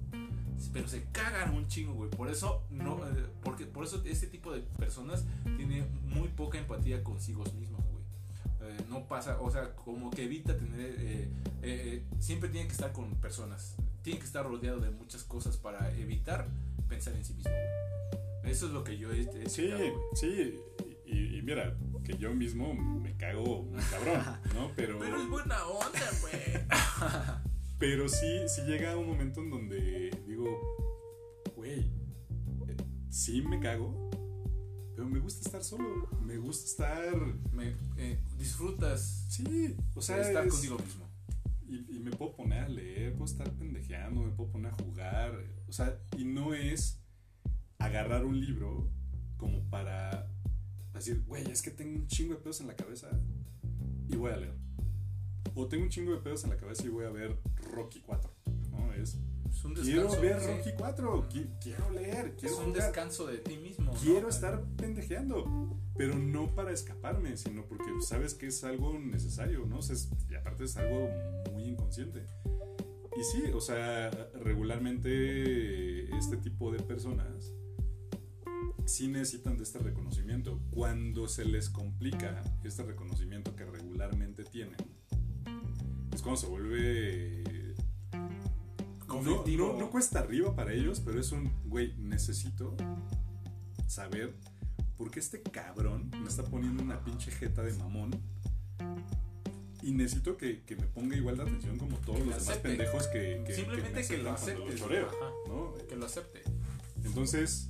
[0.73, 2.09] Pero se cagan un chingo, güey.
[2.09, 5.23] Por eso, no, eh, porque, por eso este tipo de personas
[5.57, 8.03] tiene muy poca empatía consigo mismos, güey.
[8.71, 11.29] Eh, no pasa, o sea, como que evita tener, eh, eh,
[11.61, 15.91] eh, siempre tiene que estar con personas, tiene que estar rodeado de muchas cosas para
[15.97, 16.47] evitar
[16.87, 18.51] pensar en sí mismo, güey.
[18.51, 19.67] Eso es lo que yo he, he Sí,
[20.13, 20.59] sí.
[21.07, 24.21] Y, y mira, que yo mismo me cago muy cabrón,
[24.53, 24.71] ¿no?
[24.75, 26.33] Pero, Pero es buena onda, güey.
[27.79, 30.45] pero sí, sí llega un momento en donde digo,
[31.55, 31.79] güey,
[32.67, 32.77] eh,
[33.09, 34.09] sí me cago,
[34.95, 36.07] pero me gusta estar solo.
[36.21, 37.15] Me gusta estar.
[37.51, 41.04] Me, eh, disfrutas Sí, o sea, de estar es- contigo mismo.
[41.67, 45.43] Y, me puedo poner a leer, puedo estar pendejeando, me puedo poner a jugar.
[45.67, 47.01] O sea, y no es
[47.79, 48.91] agarrar un libro
[49.37, 50.29] como para
[50.93, 53.09] decir, güey, es que tengo un chingo de pedos en la cabeza
[54.07, 54.55] y voy a leer.
[55.55, 57.37] O tengo un chingo de pedos en la cabeza y voy a ver
[57.73, 58.31] Rocky 4.
[58.71, 58.93] ¿no?
[58.93, 59.17] Es,
[59.55, 60.21] Es un quiero descanso.
[60.21, 60.47] ver sí.
[60.47, 62.81] Rocky 4, qui- quiero leer, Es quiero un jugar.
[62.83, 63.93] descanso de ti mismo.
[63.93, 63.99] ¿no?
[63.99, 69.79] Quiero estar pendejeando, pero no para escaparme, sino porque sabes que es algo necesario, ¿no?
[69.79, 71.09] O sea, es- y aparte es algo
[71.53, 72.25] muy inconsciente.
[73.17, 74.09] Y sí, o sea,
[74.43, 77.53] regularmente este tipo de personas
[78.85, 80.59] sí necesitan de este reconocimiento.
[80.71, 84.75] Cuando se les complica este reconocimiento que regularmente tienen,
[86.13, 87.54] es cuando se vuelve
[89.21, 89.73] no, Conflictivo.
[89.73, 92.75] no, no cuesta arriba para ellos, pero es un, güey, necesito
[93.87, 94.33] saber
[94.97, 98.11] por qué este cabrón me está poniendo una pinche jeta de mamón.
[99.81, 102.49] Y necesito que, que me ponga igual de atención como todos Que los lo demás
[102.49, 102.69] acepte.
[102.69, 104.45] pendejos que, que Simplemente me que lo Ajá.
[105.47, 105.73] ¿no?
[105.87, 106.41] Que lo acepte.
[107.03, 107.69] Entonces,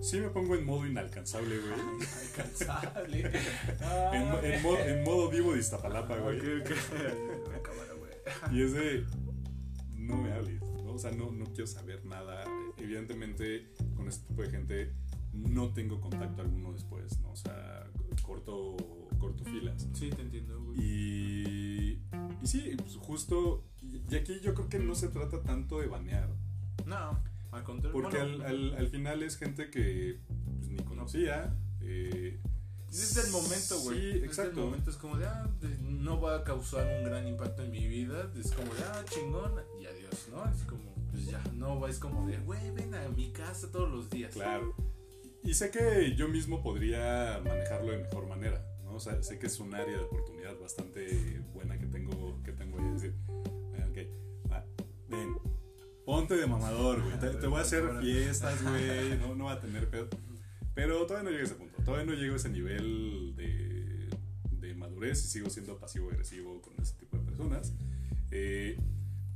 [0.00, 1.72] sí me pongo en modo inalcanzable, güey.
[1.96, 3.32] Inalcanzable.
[4.12, 6.38] En, mo- en mo- en modo vivo de Iztapalapa, güey.
[8.52, 9.04] Y es de,
[10.08, 10.92] no me hables, ¿no?
[10.94, 12.44] O sea, no, no quiero saber nada.
[12.76, 14.92] Evidentemente, con este tipo de gente
[15.32, 17.30] no tengo contacto alguno después, ¿no?
[17.32, 17.86] O sea,
[18.22, 18.76] corto,
[19.18, 19.86] corto filas.
[19.92, 20.78] Sí, te entiendo, güey.
[20.80, 22.02] Y,
[22.42, 23.64] y sí, pues justo,
[24.10, 26.28] y aquí yo creo que no se trata tanto de banear,
[26.86, 27.92] No, al contrario.
[28.00, 30.20] porque bueno, al, al, al final es gente que
[30.58, 31.54] pues, ni conocía.
[31.82, 32.40] eh,
[32.90, 33.98] Desde el momento, güey.
[34.00, 34.60] Sí, Desde exacto.
[34.60, 37.70] el momento es como de, ah, de- no va a causar un gran impacto en
[37.70, 38.30] mi vida.
[38.38, 39.52] Es como de, ah, chingón.
[39.80, 39.97] Y adiós,
[40.30, 40.44] ¿no?
[40.50, 44.10] Es como, pues ya, no, es como de, güey, ven a mi casa todos los
[44.10, 44.32] días.
[44.32, 44.74] Claro.
[45.42, 48.94] Y sé que yo mismo podría manejarlo de mejor manera, ¿no?
[48.94, 52.78] O sea, sé que es un área de oportunidad bastante buena que tengo, que tengo
[52.78, 52.92] ahí.
[52.92, 54.64] Decir, bueno, ok, va,
[55.08, 55.36] ven,
[56.04, 57.18] ponte de mamador, güey.
[57.18, 59.18] Te, te voy a hacer fiestas, güey.
[59.20, 60.08] No, no va a tener pedo.
[60.74, 61.82] Pero todavía no llego a ese punto.
[61.82, 64.08] Todavía no llego a ese nivel de,
[64.52, 67.72] de madurez y sigo siendo pasivo-agresivo con ese tipo de personas.
[68.30, 68.78] Eh,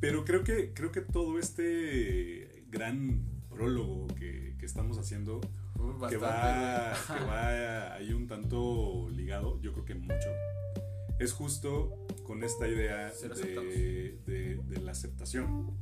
[0.02, 5.40] pero creo que, creo que todo este gran prólogo que, que estamos haciendo
[5.78, 10.28] Uy, que bastante, va, que va ahí un tanto ligado, yo creo que mucho,
[11.18, 15.76] es justo con esta idea de, de- de la aceptación.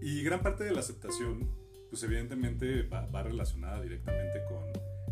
[0.00, 1.48] Y gran parte de la aceptación,
[1.90, 4.62] pues evidentemente va, va relacionada directamente con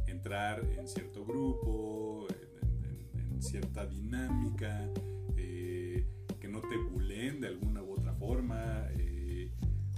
[0.07, 4.89] entrar en cierto grupo, en, en- en- en cierta dinámica,
[5.37, 6.05] eh,
[6.41, 7.92] que no te buleen de alguna u
[8.27, 9.51] forma, eh,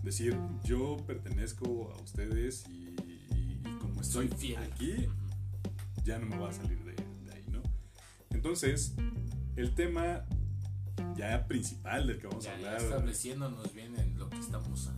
[0.03, 0.35] decir
[0.65, 4.63] yo pertenezco a ustedes y, y- y como estoy fiel.
[4.63, 5.07] aquí,
[6.05, 7.61] ya no me voy a salir de, de ahí, ¿no?
[8.31, 8.95] Entonces,
[9.57, 10.25] el tema
[11.17, 14.91] ya principal del que vamos Ya, a ya hablar, estableciéndonos bien en lo que estamos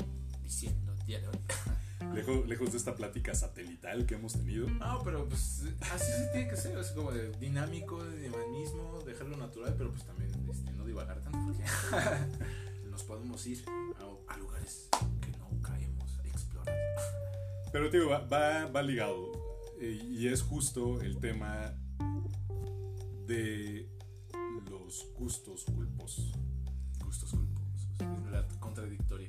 [0.44, 1.38] diciendo el día de hoy.
[2.14, 6.48] lejos, lejos de esta plática satelital que hemos tenido, No, pero pues así se tiene
[6.48, 10.84] que ser, es como de dinámico, de dinamismo, dejarlo natural, pero pues también este, no
[10.86, 11.64] divagar tanto porque
[12.96, 14.88] nos podemos ir a, a lugares
[15.20, 16.78] que nunca hemos explorado.
[17.70, 19.32] pero te digo, va, va, va ligado
[19.78, 21.74] eh, y es justo el tema
[23.26, 23.87] de
[24.70, 26.32] los gustos culposos.
[27.04, 29.28] Gustos culposos, es la contradictoria.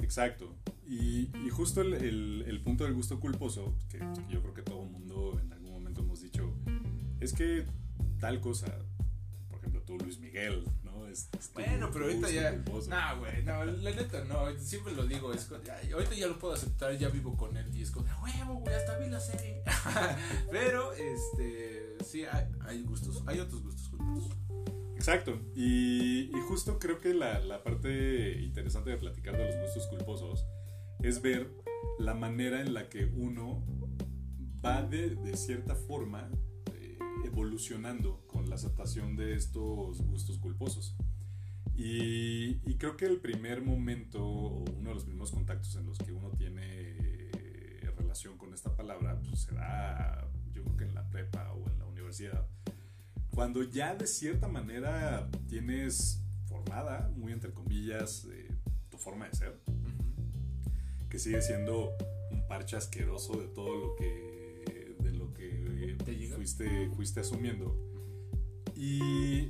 [0.00, 0.56] Exacto.
[0.86, 3.98] Y, y justo el, el- el punto del gusto culposo, que
[4.30, 6.50] yo creo que todo el mundo en algún momento hemos dicho,
[7.20, 7.66] es que
[8.20, 8.74] tal cosa,
[9.50, 10.64] por ejemplo tú Luis Miguel.
[11.16, 12.52] Es, es tu Bueno, pero ahorita ya.
[12.52, 12.90] culposo.
[12.90, 14.54] No, güey, no, la neta no.
[14.58, 15.32] Siempre lo digo.
[15.32, 18.54] Es ahorita ya lo puedo aceptar, ya vivo con él y es como, "A huevo,
[18.60, 19.62] güey, hasta vi la serie.
[20.50, 21.96] pero, este.
[22.04, 24.32] Sí, hay, hay gustos, hay otros gustos culposos.
[24.94, 25.40] Exacto.
[25.54, 30.46] Y, y justo creo que la, la parte interesante de platicar de los gustos culposos
[31.02, 31.50] es ver
[31.98, 33.64] la manera en la que uno
[34.64, 36.30] va de, de cierta forma
[37.24, 40.96] evolucionando con la aceptación de estos gustos culposos.
[41.74, 45.98] Y, y creo que el primer momento, o uno de los primeros contactos en los
[45.98, 50.94] que uno tiene eh, relación con esta palabra, pues se da, yo creo que en
[50.94, 52.46] la prepa o en la universidad,
[53.30, 58.48] cuando ya de cierta manera tienes formada, muy entre comillas, eh,
[58.88, 59.60] tu forma de ser,
[61.10, 61.92] que sigue siendo
[62.30, 64.35] un parche asqueroso de todo lo que
[65.48, 66.36] que ¿Te llega?
[66.36, 67.76] fuiste fuiste asumiendo.
[68.74, 69.48] Y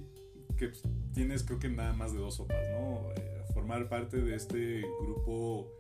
[0.56, 0.82] que pues,
[1.12, 5.70] tienes creo que nada más de dos sopas no Eh, formar parte de este grupo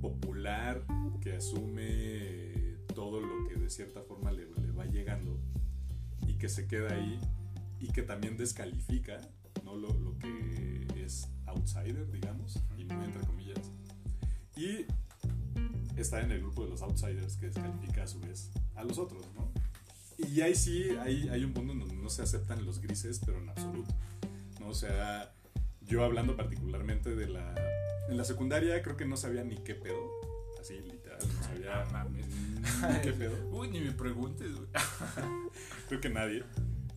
[0.00, 0.84] popular
[1.20, 5.38] que asume todo lo que de cierta forma le, le va llegando
[6.26, 7.20] y que se queda ahí
[7.80, 9.20] y que también descalifica
[9.64, 9.76] ¿no?
[9.76, 13.72] lo, lo que es outsider digamos y muy entre comillas.
[14.56, 14.86] Y
[16.02, 19.26] está en el grupo de los outsiders que descalifica a su vez a los otros,
[19.34, 19.50] ¿no?
[20.18, 23.38] Y ahí sí, hay, hay un punto en donde no se aceptan los grises, pero
[23.38, 23.92] en absoluto,
[24.60, 24.68] ¿no?
[24.68, 25.32] O sea,
[25.82, 27.54] yo hablando particularmente de la...
[28.08, 30.10] En la secundaria creo que no sabía ni qué pedo,
[30.60, 32.26] así literal, no sabía No mames.
[32.26, 33.48] ni qué pedo.
[33.52, 34.68] Uy, ni me preguntes, güey.
[35.88, 36.44] creo que nadie.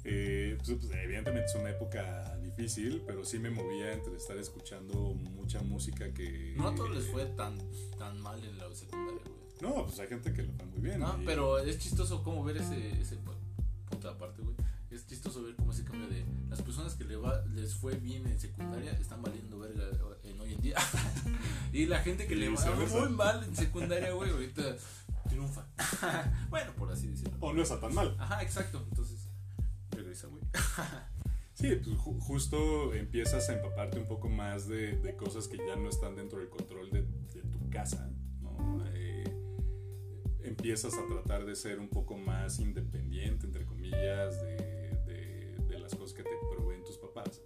[0.03, 5.13] Eh, pues, pues, evidentemente es una época difícil, pero sí me movía entre estar escuchando
[5.13, 6.53] mucha música que...
[6.57, 7.57] No a todos les fue tan,
[7.97, 9.35] tan mal en la secundaria, güey.
[9.61, 10.99] No, pues hay gente que lo fue muy bien.
[10.99, 13.35] No, y- pero es chistoso como ver ese, ese pu-
[13.89, 14.55] punto aparte, güey.
[14.91, 18.25] Es chistoso ver cómo ese cambio de las personas que le va, les fue bien
[18.27, 19.85] en secundaria están valiendo verga
[20.23, 20.77] en hoy en día.
[21.73, 24.77] y la gente que Y le va muy mal en secundaria, güey, ahorita
[25.27, 25.65] triunfa.
[26.49, 27.35] bueno, por así decirlo.
[27.41, 28.15] O no está tan mal.
[28.19, 28.85] Ajá, exacto.
[28.89, 29.27] Entonces,
[29.91, 30.41] regresa, güey.
[31.65, 35.75] Sí, pues ju- justo empiezas a empaparte un poco más de, de cosas que ya
[35.75, 38.83] no están dentro del control de, tu casa, ¿no?
[38.93, 39.23] Eh,
[40.43, 46.23] empiezas a tratar de ser un poco más independiente, entre comillas, de, las cosas que
[46.23, 47.41] te proveen tus papás.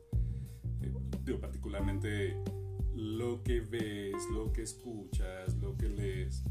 [0.81, 0.93] Eh,
[1.39, 2.41] particularmente
[2.95, 6.43] lo que ves, lo que escuchas, lo que lees.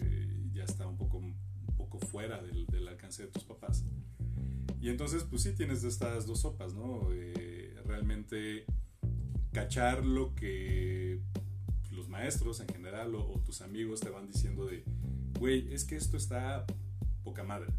[0.00, 1.36] Eh, ya está un poco, un
[1.76, 3.84] poco fuera del alcance de tus papás.
[4.80, 7.08] Y entonces, pues sí tienes estas dos sopas, ¿no?
[7.12, 8.64] Eh, realmente
[9.52, 11.20] cachar lo que
[11.90, 14.84] los maestros en general o, tus amigos te van diciendo de,
[15.38, 16.64] güey, es que esto está
[17.24, 17.72] poca madre.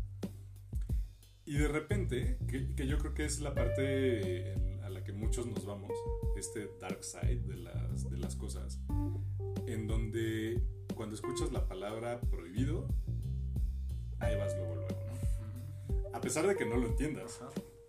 [1.46, 5.66] Y de repente, que, yo creo que es la parte a la que muchos nos
[5.66, 5.92] vamos,
[6.38, 8.80] este dark side de las, de las cosas,
[9.68, 10.62] en donde
[10.96, 12.88] cuando escuchas la palabra prohibido,
[14.20, 15.09] ahí vas luego, luego.
[16.20, 17.40] A pesar de que no lo entiendas.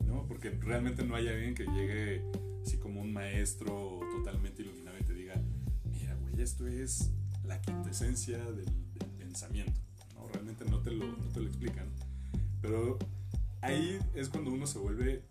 [0.07, 0.25] ¿no?
[0.29, 2.25] Porque realmente no hay alguien que llegue
[2.63, 5.35] así como un maestro totalmente iluminado y te diga,
[5.91, 7.11] mira, güey, esto es
[7.43, 9.81] la quintesencia del, del pensamiento,
[10.15, 10.29] ¿no?
[10.29, 11.89] Realmente no te, lo, no te lo explican.
[12.63, 13.01] Pero
[13.63, 15.25] ahí es cuando uno se vuelve,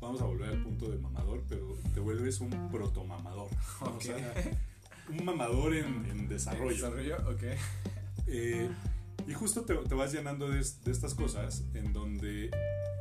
[0.00, 3.50] vamos a volver al punto de mamador, pero te vuelves un protomamador,
[3.82, 3.94] ¿no?
[3.94, 4.32] O sea,
[5.10, 6.74] un mamador en, en desarrollo.
[6.74, 7.42] Desarrollo, ok.
[8.26, 8.70] Eh,
[9.28, 12.50] y justo te, te vas llenando de, es- de estas cosas en donde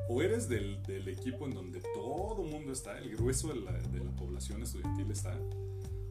[0.10, 3.72] o eres del, del equipo en donde todo el mundo está, el grueso de la,
[3.74, 5.38] de la población estudiantil está,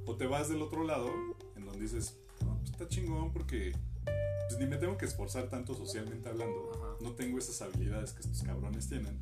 [0.07, 1.11] o te vas del otro lado
[1.57, 3.72] en donde dices, no, pues está chingón porque
[4.05, 6.96] pues ni me tengo que esforzar tanto socialmente hablando, Ajá.
[7.00, 9.18] no tengo esas habilidades que estos cabrones tienen,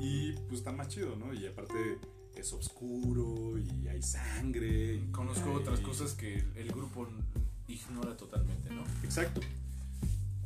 [0.00, 1.32] y pues está más chido, ¿no?
[1.32, 1.98] Y aparte
[2.34, 4.94] es oscuro y hay sangre.
[4.94, 7.06] y Conozco hay- otras cosas que el, el grupo
[7.68, 8.82] ignora totalmente, ¿no?
[9.04, 9.40] Exacto.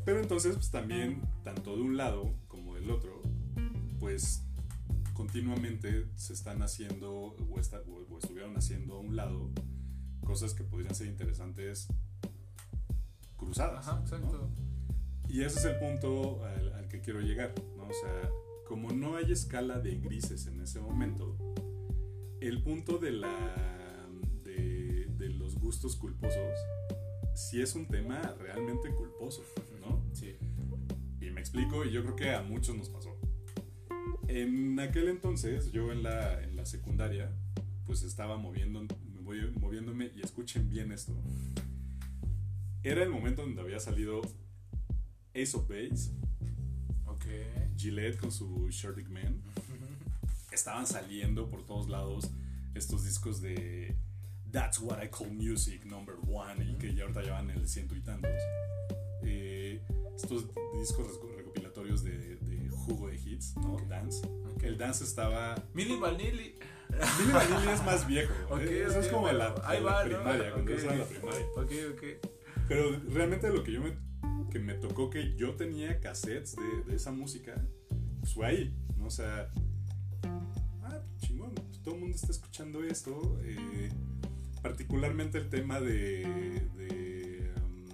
[0.07, 3.21] Pero entonces, pues también, tanto de un lado como del otro,
[3.99, 4.45] pues
[5.15, 9.51] continuamente se están haciendo o, o estuvieron haciendo a un lado
[10.25, 11.89] cosas que podrían ser interesantes
[13.37, 13.89] cruzadas.
[13.89, 14.03] Ajá, ¿no?
[14.03, 14.49] exacto.
[15.29, 17.89] Y ese es el punto al, al que quiero llegar, ¿no?
[17.89, 18.31] O sea,
[18.69, 21.37] como no hay escala de grises en ese momento,
[22.41, 24.09] el punto de la
[24.45, 26.55] de, de los gustos culposos
[27.35, 29.43] sí es un tema realmente culposo.
[30.17, 30.35] Sí.
[31.21, 33.19] Y me explico, y yo creo que a muchos nos pasó.
[34.29, 37.31] En aquel entonces, yo en la, en la secundaria,
[37.85, 38.81] pues estaba moviendo,
[39.13, 41.13] me voy moviéndome, y escuchen bien esto.
[42.83, 44.23] Era el momento donde había salido
[45.35, 46.13] Ace of Base,
[47.05, 47.27] Ok.
[47.77, 49.43] Gillette con su Sherdick Man.
[50.51, 52.31] Estaban saliendo por todos lados
[52.75, 53.97] estos discos de
[54.51, 58.01] That's What I Call Music Number One y que ya ahorita llevan el ciento y
[58.01, 58.31] tantos.
[59.23, 59.83] Eh,
[60.17, 60.47] estos
[60.79, 63.77] discos reco- recopilatorios de, de jugo de hits, ¿no?
[63.89, 64.27] Dance.
[64.55, 64.63] Ok.
[64.63, 65.55] El dance estaba.
[65.75, 66.55] Milli Vanilli.
[67.19, 68.33] Milli Vanilli es más viejo.
[68.59, 68.85] ¿eh?
[68.89, 71.47] Eso es como la, primaria, cuando Ok, yo estaba en la primaria.
[71.57, 72.03] Ok, ok.
[72.69, 73.97] Pero realmente lo que yo me,
[74.51, 77.55] que me tocó que yo tenía cassettes de, de esa música,
[78.21, 79.07] pues fue ahí, ¿no?
[79.07, 79.51] O sea,
[80.83, 83.39] ah, chingón, pues todo el mundo está escuchando esto.
[83.43, 83.91] eh,
[84.63, 86.25] particularmente el tema de,
[86.75, 87.85] de um,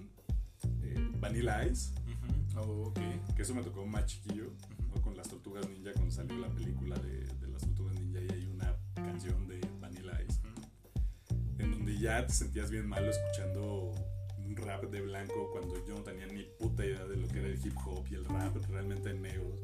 [0.85, 1.93] eh, Vanilla Ice.
[2.57, 2.99] Oh, ok.
[3.35, 4.53] que eso me tocó más chiquillo,
[4.95, 5.01] ¿no?
[5.03, 8.47] con las tortugas ninja, cuando salió la película de, de las tortugas ninja y hay
[8.47, 10.41] una canción de Vanilla Ice
[11.59, 13.93] en donde ya te sentías bien malo escuchando
[14.39, 17.49] un rap de blanco cuando yo no tenía ni puta idea de lo que era
[17.49, 19.61] el hip hop y el rap realmente en negros.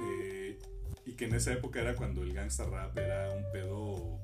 [0.00, 0.58] Eh,
[1.04, 4.18] y que en esa época era cuando el gangsta rap era un pedo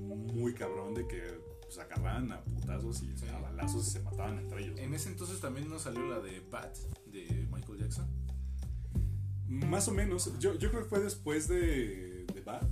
[0.00, 1.22] muy cabrón de que
[1.62, 3.26] pues, agarraban a putazos y Sí.
[3.28, 4.78] a balazos y se mataban entre ellos.
[4.78, 6.76] En ese entonces también nos salió la de Bat
[7.26, 8.06] de Michael Jackson.
[9.46, 12.68] Más o menos, yo, yo creo que fue después de, de Bad,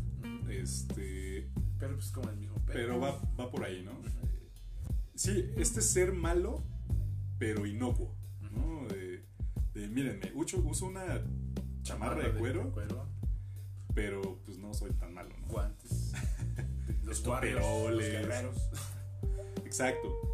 [0.51, 2.75] este, Pero pues como el mismo pedo.
[2.75, 3.93] pero va, va por ahí, ¿no?
[5.15, 6.63] Sí, este ser malo,
[7.39, 8.15] pero inocuo,
[8.53, 8.87] ¿no?
[8.89, 9.25] De,
[9.73, 11.23] de, mírenme, uso, uso una
[11.83, 12.75] chamarra de cuero,
[13.95, 15.47] pero pues no soy tan malo, ¿no?
[15.47, 16.13] guantes.
[17.03, 18.57] Los guardios, los guerreros.
[19.65, 20.26] Exacto.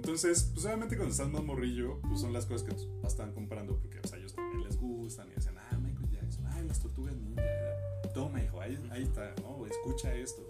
[0.00, 3.34] Entonces, pues obviamente cuando estás más morrillo, pues son las cosas que tus papás estaban
[3.34, 6.80] comprando porque pues, a ellos también les gustan y dicen, ah, Michael Jackson, ay, las
[6.80, 7.42] tortugas ninja.
[8.14, 9.66] Toma, hijo, ahí, ahí está, ¿no?
[9.66, 10.42] Escucha esto.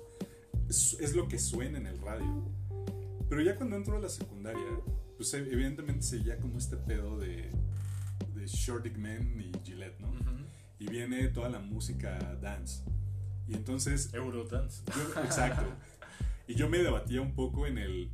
[0.68, 2.48] Es, es lo que suena en el radio.
[3.28, 4.62] Pero ya cuando entro a la secundaria,
[5.16, 7.50] pues evidentemente seguía como este pedo de,
[8.34, 10.10] de Short Dick Man y Gillette, ¿no?
[10.10, 10.44] Ujú.
[10.78, 12.84] Y viene toda la música dance.
[13.48, 14.84] Y entonces Eurodance.
[14.86, 15.64] yo- exacto.
[16.46, 18.12] Y yo me debatía un poco en el.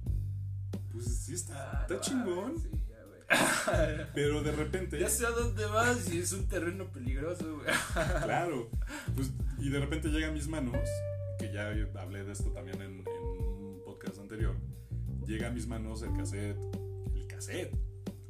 [0.97, 2.59] Pues sí, está, está chingón.
[2.59, 4.07] Sí, ya, güey.
[4.14, 4.99] Pero de repente.
[4.99, 7.66] Ya sé a dónde vas y es un terreno peligroso, güey.
[8.24, 8.70] Claro.
[9.14, 10.88] Pues, y de repente llega a mis manos,
[11.38, 11.68] que ya
[12.01, 14.55] hablé de esto también en, en un podcast anterior.
[15.26, 16.57] Llega a mis manos el cassette.
[17.14, 17.74] El cassette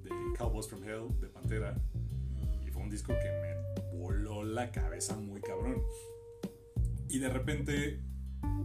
[0.02, 1.76] de Cowboys from Hell de Pantera.
[2.66, 5.82] Y fue un disco que me voló la cabeza muy cabrón.
[7.08, 8.02] Y de repente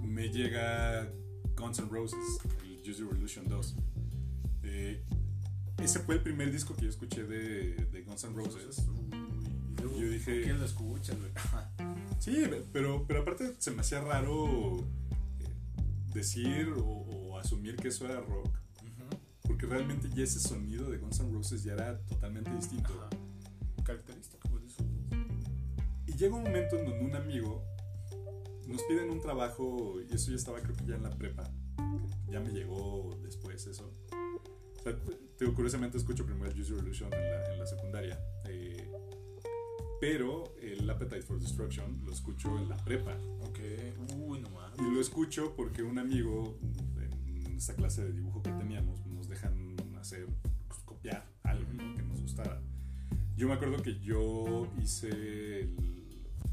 [0.02, 1.12] me llega
[1.56, 3.76] Guns N' Roses, el Use Your Revolution 2.
[4.84, 5.04] Eh,
[5.84, 8.80] ese fue el primer disco que yo escuché de, de Guns N' Roses.
[8.80, 11.32] Y luego, Yo dije- ¿por ¿Quién lo escucha, güey?
[12.20, 14.80] Sí, pero, pero aparte se me hacía raro
[15.40, 15.54] eh,
[16.14, 18.50] decir o, o asumir que eso era rock.
[19.44, 22.90] Porque realmente ya ese sonido de Guns N' Roses ya era totalmente distinto.
[23.00, 23.10] Ajá.
[23.84, 24.84] Característico, güey, eso.
[26.08, 27.64] Y llega un momento en donde un amigo
[28.68, 31.44] nos piden un trabajo, y eso ya estaba creo que ya en la prepa,
[32.30, 33.92] ya me llegó después eso.
[34.82, 34.96] O sea,
[35.40, 38.90] digo, curiosamente escucho primero el Use Illusion en la, en la secundaria, eh,
[40.00, 43.16] pero el Appetite for Destruction lo escucho en la prepa.
[43.42, 43.60] Ok.
[44.18, 44.80] Uy, no mames.
[44.80, 46.58] Y lo escucho porque un amigo
[47.46, 50.26] en esta clase de dibujo que teníamos nos dejan hacer,
[50.68, 51.96] pues, copiar algo ¿no?
[51.96, 52.60] que nos gustara.
[53.38, 55.10] Yo me acuerdo que yo hice,
[55.62, 55.76] el-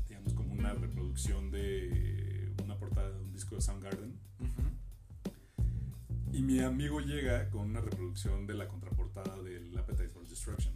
[0.06, 4.18] digamos, como una reproducción de una portada de un disco de Soundgarden.
[4.40, 4.62] Ujú.
[6.32, 10.74] Y mi amigo llega con una reproducción de la contraportada del Appetite for Destruction.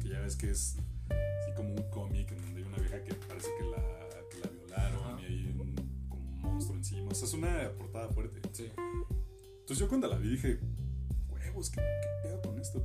[0.00, 0.76] Que ya ves que es
[1.08, 4.50] así como un cómic en donde hay una vieja que parece que la, que la
[4.50, 5.20] violaron Ajá.
[5.22, 5.74] y hay un,
[6.08, 7.10] como un monstruo encima.
[7.10, 8.40] O sea, es una portada fuerte.
[8.52, 8.70] Sí.
[9.60, 10.58] Entonces yo cuando la vi dije,
[11.28, 12.80] huevos, ¿qué, qué pedo con esto?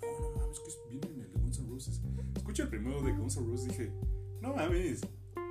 [0.00, 2.00] No, no mames, que viene en el de Guns N' Roses.
[2.36, 3.92] Escucha el primero de Guns N' Roses y dije,
[4.40, 5.02] no mames,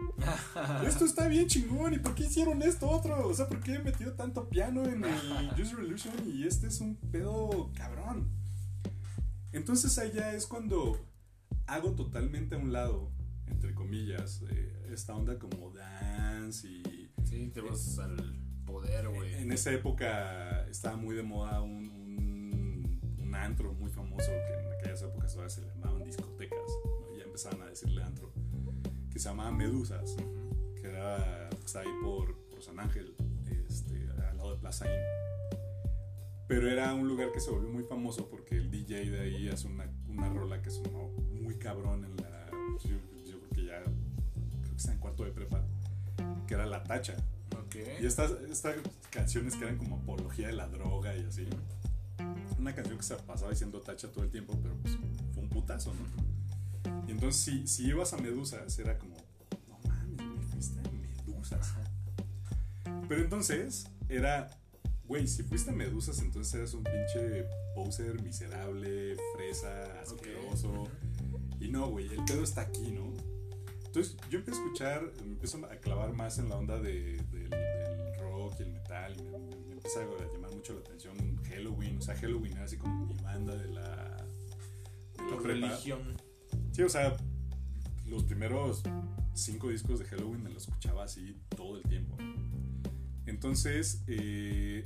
[0.87, 1.93] esto está bien chingón.
[1.93, 3.27] ¿Y por qué hicieron esto otro?
[3.27, 6.81] O sea, ¿por qué metió tanto piano en el Use Your Illusion y este es
[6.81, 8.29] un pedo cabrón?
[9.51, 10.97] Entonces allá es cuando
[11.67, 13.11] hago totalmente a un lado,
[13.47, 19.35] entre comillas, eh, esta onda como dance y Sí, te vas al poder, güey.
[19.35, 24.73] en esa época estaba muy de moda un, un, un antro muy famoso que en
[24.73, 27.17] aquellas épocas todavía se le llamaban discotecas, ¿no?
[27.17, 28.33] ya empezaban a decirle antro,
[29.11, 30.15] que se llamaba Medusas,
[30.75, 33.13] que era pues, ahí por, por San Ángel,
[33.67, 35.59] este, al lado de Plaza Inn.
[36.47, 39.67] Pero era un lugar que se volvió muy famoso porque el DJ de ahí hace
[39.67, 41.09] una, una rola que sonó
[41.41, 42.49] muy cabrón en la.
[42.83, 43.81] Yo, yo creo que ya.
[43.81, 45.63] Creo que está en cuarto de prepa.
[46.47, 47.15] Que era La Tacha.
[47.57, 47.75] Ok.
[48.01, 48.75] Y estas, estas
[49.11, 51.47] canciones que eran como apología de la droga y así.
[52.59, 54.97] Una canción que se pasaba diciendo tacha todo el tiempo, pero pues
[55.33, 56.30] fue un putazo, ¿no?
[57.07, 59.15] Y entonces si, si ibas a Medusas era como,
[59.67, 61.73] no mames, me fuiste a Medusas.
[63.07, 64.49] Pero entonces era,
[65.05, 70.87] güey, si fuiste a Medusas entonces eras un pinche poser miserable, fresa, asqueroso.
[71.59, 73.13] Y no, güey, el pedo está aquí, ¿no?
[73.85, 77.49] Entonces yo empecé a escuchar, me empiezo a clavar más en la onda de, del,
[77.49, 79.13] del rock y el metal.
[79.19, 81.97] Y me, me- me empieza a llamar mucho la atención Halloween.
[81.97, 84.25] O sea, Halloween era así como mi banda de la,
[85.17, 86.15] de la religión.
[86.71, 87.15] Sí, o sea,
[88.07, 88.83] los primeros
[89.33, 92.17] cinco discos de Halloween me los escuchaba así todo el tiempo.
[93.25, 94.83] Entonces, eh,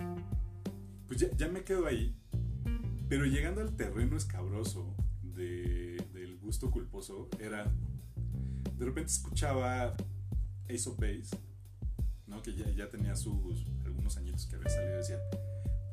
[1.08, 2.16] pues ya, me quedo ahí.
[3.08, 7.72] Pero llegando al terreno escabroso de- del gusto culposo, era.
[8.78, 9.96] De repente escuchaba
[10.70, 11.30] Ace of Base,
[12.28, 12.42] ¿no?
[12.42, 15.42] que ya, ya tenía sus algunos añitos que había salido y decía, "Pues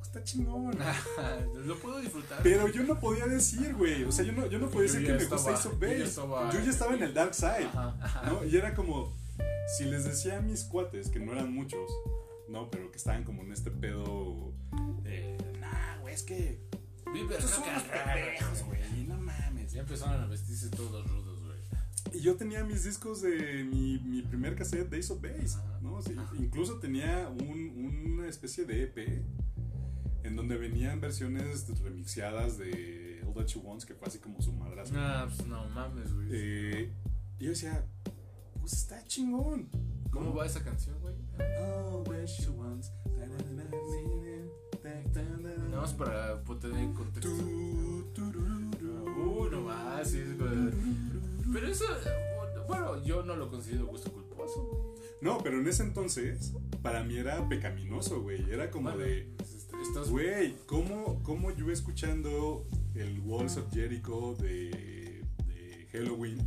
[0.02, 0.76] está chingón.
[1.66, 2.40] Lo puedo disfrutar.
[2.42, 4.04] Pero yo no podía decir, güey.
[4.04, 6.56] O sea, yo no, yo no podía Yo decir que me gusta Ace of Base.
[6.56, 7.66] Yo ya estaba en el Dark Side.
[7.66, 8.30] Ajá, ajá.
[8.30, 8.44] ¿no?
[8.44, 9.12] Y era como,
[9.76, 11.90] si les decía a mis cuates, que no eran muchos,
[12.48, 12.70] ¿no?
[12.70, 14.52] Pero que estaban como en este pedo,
[15.04, 16.60] eh, nah, güey, es que
[17.12, 19.72] Vive estos son unos pendejos, güey, no mames.
[19.72, 21.58] Ya empezaron a vestirse todos rudos, güey.
[22.14, 25.58] Y yo tenía mis discos de mi, mi primer cassette de Ace of Base.
[25.82, 26.00] ¿no?
[26.00, 29.22] Sí, incluso tenía un- una especie de EP
[30.32, 34.50] en donde venían versiones remixeadas de All That You Want, que fue así como su
[34.50, 34.94] madrazo.
[34.96, 36.28] Ah, pues no mames, güey.
[36.32, 36.90] Eh,
[37.38, 37.84] y yo decía,
[38.58, 39.68] pues está chingón.
[40.10, 40.34] ¿Cómo ¿no?
[40.34, 41.14] va esa canción, güey?
[41.60, 42.90] All that she wants.
[45.68, 47.30] Nada más para tener en contexto.
[47.30, 50.28] Uh, no más, sí, es.
[51.52, 51.84] Pero eso,
[52.66, 54.82] bueno, yo no lo considero gusto culposo, güey.
[55.20, 56.52] No, pero en ese entonces,
[56.82, 58.50] para mí era pecaminoso, güey.
[58.50, 59.30] Era como Bueno, de,
[59.82, 62.64] estás güey, ¿cómo, ¿cómo yo escuchando
[62.94, 66.38] el Walls of Jericho de, de Halloween?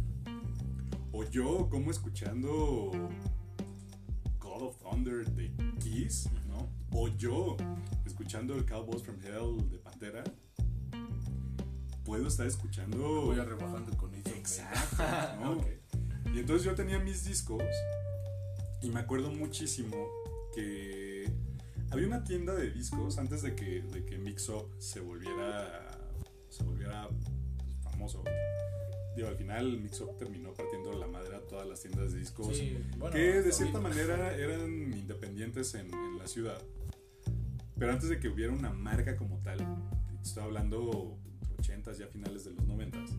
[1.11, 2.91] O yo, ¿cómo escuchando
[4.39, 6.29] God of Thunder de Kiss?
[6.47, 6.69] ¿No?
[6.91, 7.57] O yo,
[8.05, 10.23] escuchando el Cowboys from Hell de Pantera.
[12.05, 13.25] Puedo estar escuchando.
[13.25, 14.29] voy a rebajando con eso.
[14.29, 15.61] Exacto.
[16.33, 17.63] Y entonces yo tenía mis discos
[18.81, 19.95] y me acuerdo muchísimo
[20.53, 21.14] que
[21.95, 25.97] había una tienda de discos antes de que, de que Mix Up se volviera,
[26.49, 28.23] se volviera pues, famoso.
[29.15, 32.55] Digo, al final Mix Up terminó partiendo la madre a todas las tiendas de discos
[32.57, 33.79] Sí, bueno, que de cierta ahorita.
[34.03, 36.61] manera eran independientes en, en la ciudad.
[37.77, 39.59] Pero antes de que hubiera una marca como tal,
[40.21, 43.09] estoy hablando entre 80s ya finales de los 90s,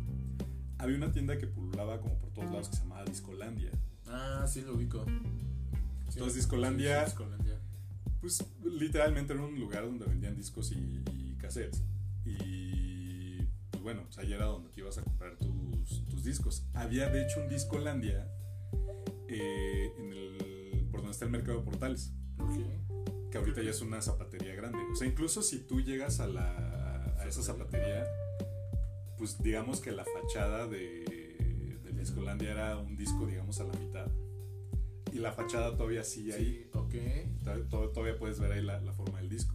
[0.79, 3.70] había una tienda que pululaba como por todos lados que se llamaba Discolandia.
[4.07, 5.05] Ah, sí lo ubico.
[6.09, 7.55] Sí, Entonces, Discolandia- sí, sí, Discolandia.
[8.27, 11.85] Pues literalmente era un lugar donde vendían discos y, y cassettes.
[12.24, 13.37] Y
[13.70, 16.66] pues bueno, pues ahí era donde te ibas a comprar tus, tus discos.
[16.74, 18.29] Había de hecho un Discolandia
[19.29, 22.14] eh, en el, por donde está el mercado de portales.
[22.41, 23.31] Ok.
[23.31, 24.79] que ahorita ya es una zapatería grande.
[24.93, 28.09] O sea, incluso si tú llegas a, la, a esa zapatería,
[29.18, 34.09] pues digamos que la fachada de, de Discolandia era un disco, digamos, a la mitad.
[35.17, 36.45] Y la fachada todavía sigue ahí.
[36.45, 36.95] Sí, ok.
[37.43, 39.55] To- to- Todavía puedes ver ahí la, la forma del disco.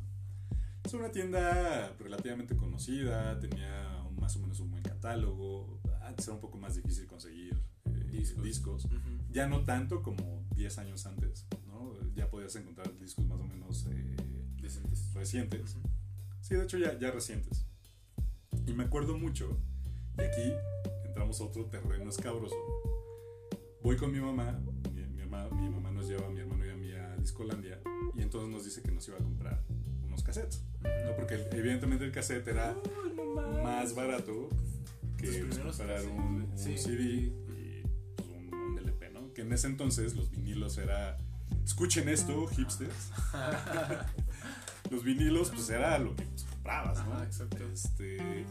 [0.83, 5.79] Es una tienda relativamente conocida, tenía un- más o menos un buen catálogo.
[6.01, 7.53] Antes era un poco más difícil conseguir
[7.85, 8.43] eh, Discos.
[8.43, 8.85] discos.
[8.85, 8.97] Ujú.
[9.29, 11.93] Ya no tanto como 10 años antes, ¿no?
[12.15, 14.15] Ya podías encontrar discos más o menos eh,
[14.59, 15.13] Decentes.
[15.13, 15.77] recientes.
[16.41, 17.67] Sí, de hecho ya, ya recientes.
[18.65, 19.59] Y me acuerdo mucho,
[20.17, 20.53] y aquí
[21.05, 22.55] entramos a otro terreno escabroso.
[23.83, 24.59] Voy con mi mamá,
[25.31, 27.79] mamá, mi mamá nos lleva a mi hermano y a mí a Discolandia,
[28.15, 29.63] y entonces nos dice que nos iba a comprar
[30.05, 31.15] unos cassettes, ¿no?
[31.15, 32.75] Porque evidentemente el cassette era
[33.63, 34.49] más barato
[35.17, 36.19] que pues, comprar un,
[36.51, 36.77] un sí.
[36.77, 37.83] CD y
[38.15, 39.33] pues, un, un LP, ¿no?
[39.33, 41.17] Que en ese entonces los vinilos era...
[41.63, 43.11] Escuchen esto, hipsters.
[44.89, 47.13] los vinilos, pues era lo que pues, comprabas, ¿no?
[47.13, 47.63] Ajá, exacto.
[47.71, 48.45] Este...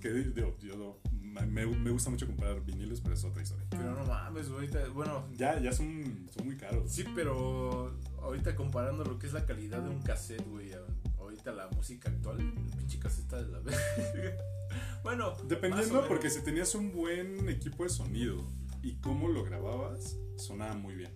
[0.00, 3.66] Que digo, yo me, me gusta mucho comprar vinilos, pero es otra historia.
[3.70, 6.90] Pero no mames, ahorita, bueno, Ya, ya son, son muy caros.
[6.90, 10.70] sí, pero ahorita comparando lo que es la calidad de un cassette, güey,
[11.18, 13.80] ahorita la música actual, el pinche cassette está de la verga.
[15.02, 18.44] bueno, Dependiendo, porque si tenías un buen equipo de sonido
[18.82, 21.12] y cómo lo grababas, sonaba muy bien.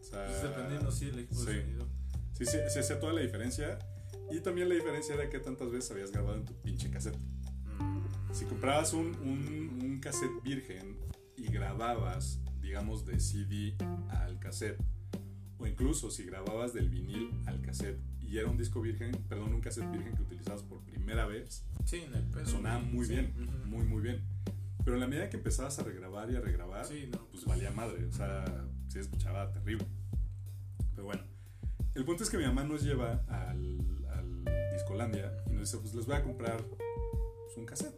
[0.00, 1.86] O sea, Pues dependiendo, sí, el equipo de sonido.
[2.34, 3.78] Sí, sí, sí hacía toda la diferencia.
[4.30, 7.16] Y también la diferencia era que tantas veces habías grabado en tu pinche cassette.
[8.36, 10.98] Si comprabas un, un, un cassette virgen
[11.38, 13.74] y grababas, digamos, de CD
[14.10, 14.78] al cassette,
[15.58, 19.62] o incluso si grababas del vinil al cassette y era un disco virgen, perdón, un
[19.62, 22.44] cassette virgen que utilizabas por primera vez, Sí, en el pedo.
[22.44, 23.32] sonaba muy Sí, bien,
[23.64, 24.20] muy, muy bien.
[24.84, 27.70] Pero en la medida que empezabas a regrabar y a regrabar, Sí, no, pues valía
[27.70, 28.44] madre, o sea,
[28.88, 29.86] se escuchaba terrible.
[30.94, 31.22] Pero bueno,
[31.94, 33.80] el punto es que mi mamá nos lleva al,
[34.10, 37.94] al Discolandia y nos dice, pues les voy a comprar pues, un cassette.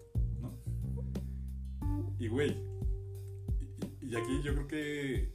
[2.19, 2.51] Y güey,
[3.61, 5.33] y, y aquí yo creo que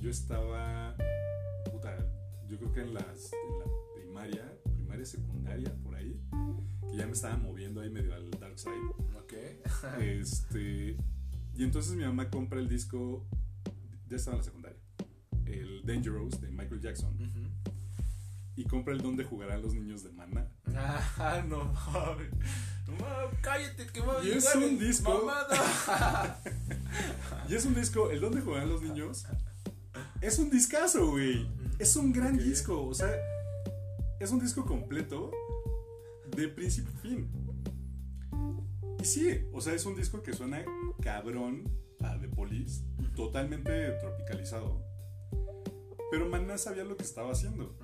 [0.00, 0.96] yo estaba,
[1.70, 1.96] puta,
[2.48, 6.20] yo creo que en, las, en la primaria, primaria, secundaria, por ahí,
[6.90, 8.72] que ya me estaba moviendo ahí medio al dark side.
[9.20, 9.32] Ok.
[10.00, 10.96] Este,
[11.54, 13.26] y entonces mi mamá compra el disco,
[14.08, 14.78] ya estaba en la secundaria,
[15.46, 17.16] el Dangerous de Michael Jackson,
[18.56, 20.50] y compra el donde jugarán los niños de Maná.
[20.76, 22.30] Ah, no mames.
[22.86, 25.12] No mames, cállate que va a Y es llegar un disco.
[25.24, 26.40] mamada.
[27.48, 29.24] Y es un disco, el donde jugarán los niños,
[30.20, 31.46] es un discazo, güey.
[31.78, 33.10] Es un gran disco, o sea,
[34.20, 35.30] es un disco completo
[36.36, 37.30] de principio a fin.
[39.00, 40.64] Y sí, o sea, es un disco que suena
[41.02, 41.64] cabrón
[42.00, 42.82] a The Police,
[43.16, 44.80] totalmente tropicalizado.
[46.10, 47.74] Pero Maná sabía lo que estaba haciendo.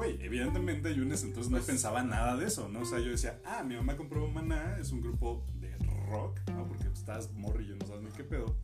[0.00, 2.80] Güey, evidentemente yo en ese entonces no Pues- pensaba nada de eso, ¿no?
[2.80, 5.76] O sea, yo decía, ah, mi mamá compró Maná, es un grupo de
[6.08, 6.66] rock, ¿no?
[6.66, 8.56] Porque estás morrillo, no sabes ni qué pedo.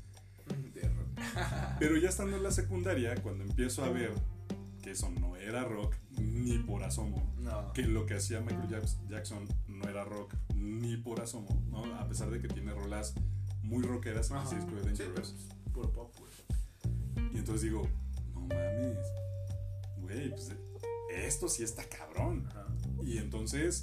[0.72, 1.08] De rock.
[1.78, 4.14] Pero ya estando en la secundaria, cuando empiezo a ver
[4.82, 7.70] que eso no era rock ni por asomo, No.
[7.74, 11.84] que lo que hacía Michael Jacks- Jackson no era rock ni por asomo, ¿no?
[11.96, 13.12] A pesar de que tiene rolas
[13.62, 14.42] muy rockeras Ajá.
[14.46, 15.32] ese disco de Sí, Dangerous.
[15.32, 17.30] pues, puro pop, güey.
[17.34, 17.86] Y entonces digo,
[18.32, 18.96] no mames,
[19.98, 20.50] güey, pues
[21.16, 22.46] esto sí está cabrón.
[22.48, 22.66] Ajá.
[23.04, 23.82] Y entonces,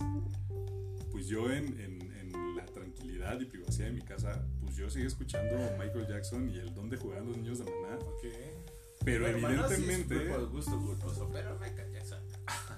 [1.12, 5.06] pues yo en, en- en la tranquilidad y privacidad de mi casa, pues yo seguí
[5.06, 7.98] escuchando Michael Jackson y el Donde jugaban los niños de Maná.
[7.98, 8.26] Ok.
[9.06, 10.46] Pero Bueno, Maná sí es evidentemente...
[10.48, 12.20] gusto culposo, pero Michael Jackson.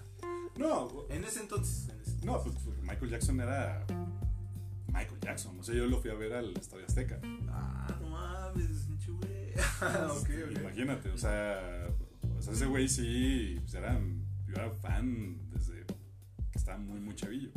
[0.57, 1.89] no, En ese entonces.
[1.89, 3.85] En ese no, pues pues, Michael Jackson era
[4.87, 5.59] Michael Jackson.
[5.59, 7.19] O sea, yo lo fui a ver al Estadio Azteca.
[7.49, 9.53] Ah, no mames, güey.
[10.09, 10.59] ok, ok.
[10.61, 11.87] Imagínate, o sea,
[12.37, 13.99] o sea, ese güey sí, pues era,
[14.55, 15.85] yo era fan desde
[16.51, 17.49] que estaba muy, muy chavillo.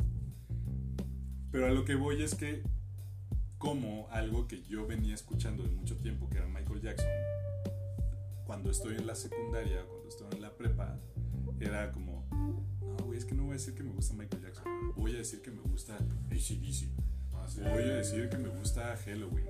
[1.51, 2.63] Pero a lo que voy es que,
[3.59, 7.09] como algo que yo venía escuchando de mucho tiempo, que era Michael Jackson,
[8.45, 10.99] cuando estoy en la secundaria, cuando estoy en la prepa,
[11.61, 14.65] era como, no, güey, es que no voy a decir que me gusta Michael Jackson,
[14.97, 16.89] voy a decir que me gusta ACDC,
[17.33, 19.47] Ah, voy a decir que me gusta Halloween.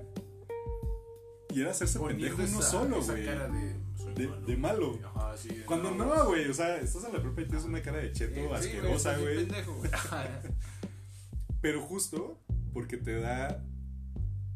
[1.53, 3.25] Y era hacerse Poniendo pendejo uno esa- solo, esa güey.
[3.25, 4.99] cara de, soy De- de malo.
[5.03, 5.49] Ajá, sí.
[5.49, 7.97] de Cuando no, no, güey, o sea, estás en la prepa y tienes una cara
[7.97, 9.35] de cheto Sí, sí, asquerosa, bien güey.
[9.47, 9.91] pendejo, güey.
[11.61, 12.39] Pero justo
[12.73, 13.65] porque te da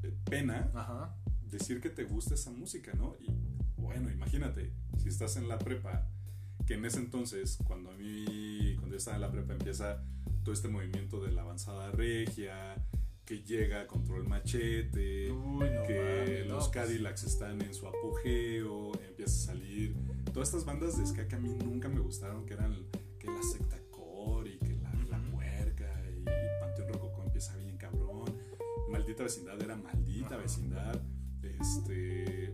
[0.04, 1.16] eh, pena Ajá.
[1.50, 3.16] decir que te gusta esa música, ¿no?
[3.20, 3.32] Y
[3.78, 4.72] bueno, imagínate,
[5.02, 6.08] si estás en la prepa,
[6.66, 10.04] que en ese entonces, cuando a mí, cuando yo estaba en la prepa, empieza
[10.44, 12.76] todo este movimiento de la avanzada regia,
[13.26, 18.92] que llega Control Machete, Uy, no que no, los pues, Cadillacs están en su apogeo,
[19.08, 19.96] empieza a salir
[20.34, 22.76] todas estas bandas de ska que a mí nunca me gustaron, que eran
[23.20, 26.26] que la secta core y que la, la puerca y,
[26.60, 28.26] Panteón Rococó empieza bien cabrón,
[28.90, 30.36] Maldita Vecindad era Maldita.
[30.38, 31.02] Vecindad,
[31.42, 32.54] este,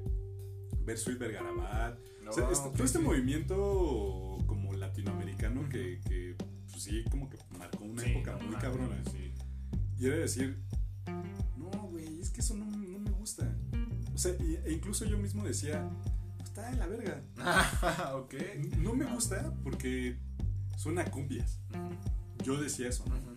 [0.82, 3.03] Bersuit Vergarabat, no, o sea, este- todo este sí.
[3.03, 6.36] movimiento como latinoamericano que, que,
[6.70, 9.03] pues sí, como que marcó una Sí, época muy cabrona.
[9.11, 9.28] Sí.
[10.00, 10.58] Y era decir,
[11.58, 13.54] no, güey, es que eso no, no me gusta.
[14.14, 15.89] O sea, y- e incluso yo mismo decía,
[16.43, 17.22] está de la verga.
[18.16, 18.34] ok.
[18.78, 20.18] No me gusta porque
[20.78, 21.60] suena a cumbias.
[22.43, 23.16] Yo decía eso, ¿no?
[23.18, 23.36] Ujú.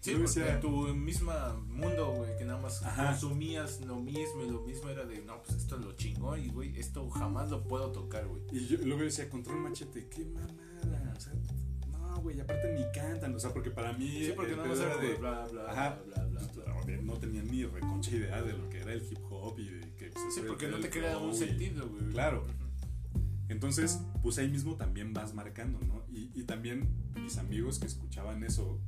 [0.00, 3.08] Sí, Yo decía- en tu misma mundo, güey, que nada más Ajá.
[3.10, 6.48] consumías lo mismo y lo mismo era de, no, pues esto es lo chingón y,
[6.48, 8.42] güey, esto jamás lo puedo tocar, güey.
[8.52, 11.14] Y yo luego decía, control machete, qué mamada.
[11.16, 11.32] O sea,
[12.18, 13.34] no, güey, aparte ni cantan.
[13.34, 14.24] O sea, porque para mí.
[14.24, 15.98] Sí, porque pedo era de bla, bla, Ajá.
[16.04, 16.96] bla, bla, pues, bla.
[17.02, 20.10] no tenía ni reconcha idea de lo que era el hip hop y de que
[20.10, 22.08] pues, Sí, porque no te crea un sentido, güey.
[22.10, 22.44] Claro.
[23.48, 26.04] Entonces, pues ahí mismo también vas marcando, ¿no?
[26.10, 28.78] Y, y también mis amigos que escuchaban eso,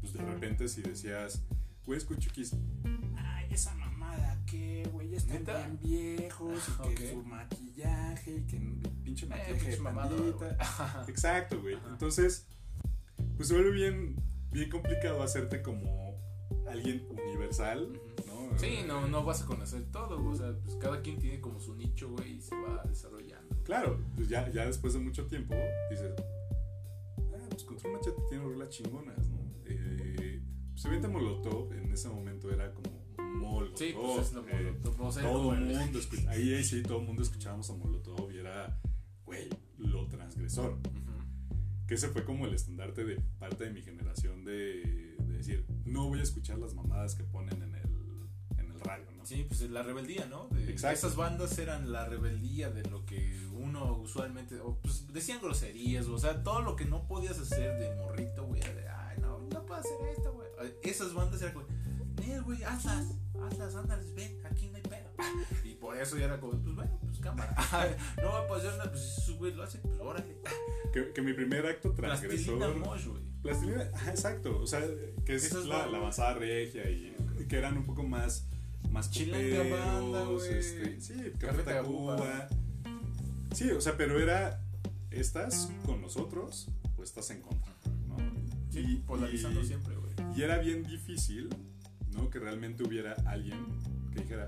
[0.00, 1.44] pues de repente si decías,
[1.84, 2.56] güey, escucho Kiss,
[3.16, 3.83] ay, esa mamada,
[4.54, 5.08] ¿qué, güey?
[5.10, 5.58] Ya están ¿Neta?
[5.58, 10.16] bien viejos y que su maquillaje y que el pinche Eh, maquillaje pinche de mamado,
[10.38, 10.56] pandita.
[10.60, 11.04] Ajá.
[11.08, 11.76] Exacto, güey.
[11.90, 12.46] Entonces,
[13.36, 14.16] pues se vuelve bien,
[14.52, 16.14] bien complicado hacerte como
[16.68, 17.92] alguien universal,
[18.26, 18.58] ¿no?
[18.58, 20.24] Sí, no, no vas a conocer todo.
[20.24, 23.56] O sea, pues cada quien tiene como su nicho, güey, y se va desarrollando.
[23.64, 25.54] Claro, pues ya, ya después de mucho tiempo
[25.90, 26.12] dices,
[27.18, 29.38] ah, pues Control Machete tiene rolas chingonas, ¿no?
[29.66, 30.40] Eh,
[30.72, 32.93] pues evidentemente Molotov en ese momento era como
[33.34, 33.78] Molotov.
[33.78, 35.76] Sí, pues es lo eh, Molotov, o sea, todo el güey.
[35.76, 38.78] mundo, escu- ahí, sí, todo el mundo escuchábamos a Molotov y era,
[39.24, 40.78] güey, lo transgresor.
[41.86, 46.08] Que ese fue como el estandarte de parte de mi generación de, de decir, no
[46.08, 49.26] voy a escuchar las mamadas que ponen en el, en el radio, ¿no?
[49.26, 50.48] Sí, pues la rebeldía, ¿no?
[50.48, 50.96] De- Exacto.
[50.98, 56.16] Esas bandas eran la rebeldía de lo que uno usualmente, o, pues decían groserías, o
[56.18, 59.78] sea, todo lo que no podías hacer de morrito, güey, de, ay, no, no puedo
[59.80, 60.48] hacer esto, güey.
[60.82, 61.66] Esas bandas eran como,
[62.30, 63.06] él, güey, hazlas,
[63.42, 65.10] hazlas, ándales, ven, aquí no hay pedo.
[65.64, 67.54] Y por eso ya era como, pues bueno, pues cámara.
[68.22, 70.36] no va a pasar nada, pues si su güey lo hace, pues órale.
[70.92, 72.58] Que, que mi primer acto transgresor.
[72.58, 73.22] Plastilina Mosh, güey.
[73.42, 74.58] Plastilina, exacto.
[74.60, 74.80] O sea,
[75.24, 77.14] que es, es la, la avanzada regia y
[77.48, 78.46] que eran un poco más.
[78.90, 80.58] Más güey.
[80.58, 81.64] este, sí, Tacuba.
[82.16, 82.48] Tacuba.
[83.54, 84.60] Sí, o sea, pero era.
[85.10, 87.72] ¿Estás con nosotros o estás en contra?
[88.08, 88.16] ¿no?
[88.70, 90.12] Sí, Y- polarizando y- siempre, güey.
[90.36, 91.48] Y era bien difícil,
[92.14, 92.30] ¿no?
[92.30, 93.58] Que realmente hubiera alguien
[94.12, 94.46] que dijera,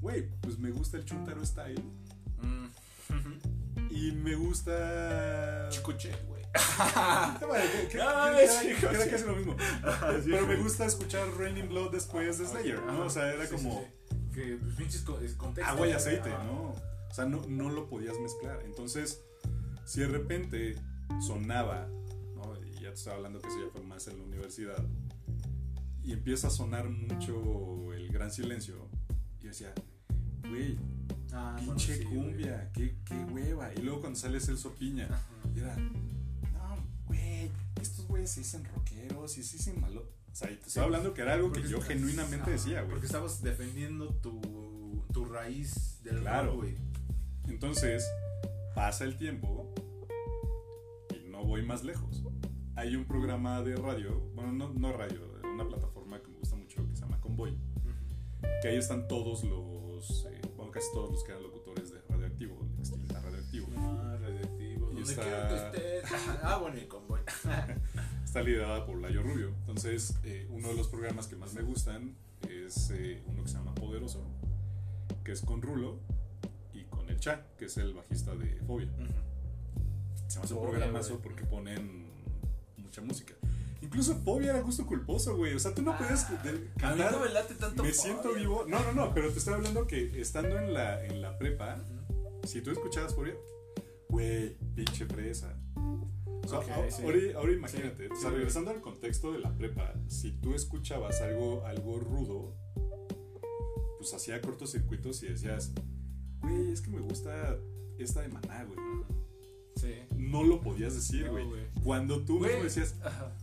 [0.00, 1.82] güey, pues me gusta el Chuntaro Style
[2.42, 2.66] Mm.
[3.90, 5.68] y me gusta.
[5.70, 6.42] Chicoche, güey.
[6.78, 9.56] Ah, bueno, que- es lo mismo.
[10.24, 13.02] Pero me gusta escuchar Raining Blood después de Slayer, ¿no?
[13.06, 13.84] O sea, era como.
[14.34, 15.64] Que pues, pinches contexto.
[15.64, 16.28] agua y aceite.
[16.28, 16.74] ¿no?
[17.10, 18.60] O sea, no, no lo podías mezclar.
[18.64, 19.22] Entonces,
[19.86, 20.76] si de repente
[21.26, 21.88] sonaba,
[22.34, 22.54] ¿no?
[22.66, 24.76] Y ya te estaba hablando que eso ya fue más en la universidad,
[26.06, 28.88] y empieza a sonar mucho el gran silencio,
[29.40, 29.74] y yo decía,
[30.48, 30.78] güey,
[31.32, 32.16] Ah, bueno, pinche sí, güey.
[32.16, 33.70] cumbia, qué, qué hueva.
[33.74, 35.22] Y luego cuando sale Celso Piña, Ajá.
[35.54, 36.76] y era, no,
[37.06, 37.50] güey,
[37.82, 40.08] estos güeyes se dicen rockeros y se dicen malo.
[40.32, 42.90] O sea, y te estoy hablando que era algo que yo genuinamente ajá, decía, güey.
[42.92, 46.54] Porque estabas defendiendo tu, tu raíz del Claro.
[46.56, 46.76] güey.
[47.48, 48.06] Entonces,
[48.74, 49.74] pasa el tiempo
[51.14, 52.22] y no voy más lejos.
[52.76, 56.86] Hay un programa de radio, bueno, no, no radio, una plataforma que me gusta mucho
[56.88, 57.56] que se llama Convoy,
[58.62, 62.58] que ahí están todos los, eh, bueno, casi todos los que eran locutores de Radioactivo,
[62.74, 63.66] el extinta Radioactivo.
[63.76, 64.92] Ah, radioactivo.
[64.92, 66.02] Y está- que.
[66.42, 67.20] Ah, bueno, y convoy.
[68.24, 69.48] Está liderada por Layo Rubio.
[69.60, 72.14] Entonces, eh, uno de los programas que más me gustan
[72.48, 74.22] es eh, uno que se llama Poderoso,
[75.24, 75.98] que es con Rulo
[76.74, 78.90] y con el Cha, que es el bajista de Fobia.
[80.28, 82.06] Se me hace un programazo porque ponen
[82.76, 83.34] mucha música.
[83.86, 85.54] Incluso Fobia era gusto culposo, güey.
[85.54, 87.12] O sea, tú no podías de- A mí cantar.
[87.12, 87.82] no me late tanto.
[87.82, 88.02] Me Fobia.
[88.02, 88.64] siento vivo.
[88.68, 91.84] No, no, no, pero te estoy hablando que estando en la, en la prepa,
[92.44, 93.34] si tú escuchabas Fobia,
[94.08, 95.56] güey, pinche fresa.
[95.76, 97.02] O sea, sí.
[97.02, 101.20] ahora, ahora imagínate, Sí, o sea, regresando al contexto de la prepa, si tú escuchabas
[101.20, 102.54] algo, algo rudo,
[103.98, 105.72] pues hacía cortocircuitos y decías,
[106.40, 107.56] güey, es que me gusta
[107.98, 108.78] esta de maná, güey.
[109.76, 109.92] Sí.
[110.16, 111.46] No lo podías decir, No, güey.
[111.46, 111.62] güey.
[111.82, 113.36] Cuando tú mismo decías, Ajá.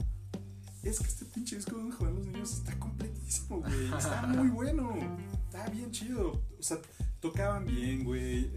[0.84, 3.94] Es que este pinche disco donde juegan los niños está completísimo, güey.
[3.98, 4.94] Está muy bueno.
[5.46, 6.32] Está bien chido.
[6.60, 6.80] O sea,
[7.22, 8.52] tocaban bien, güey.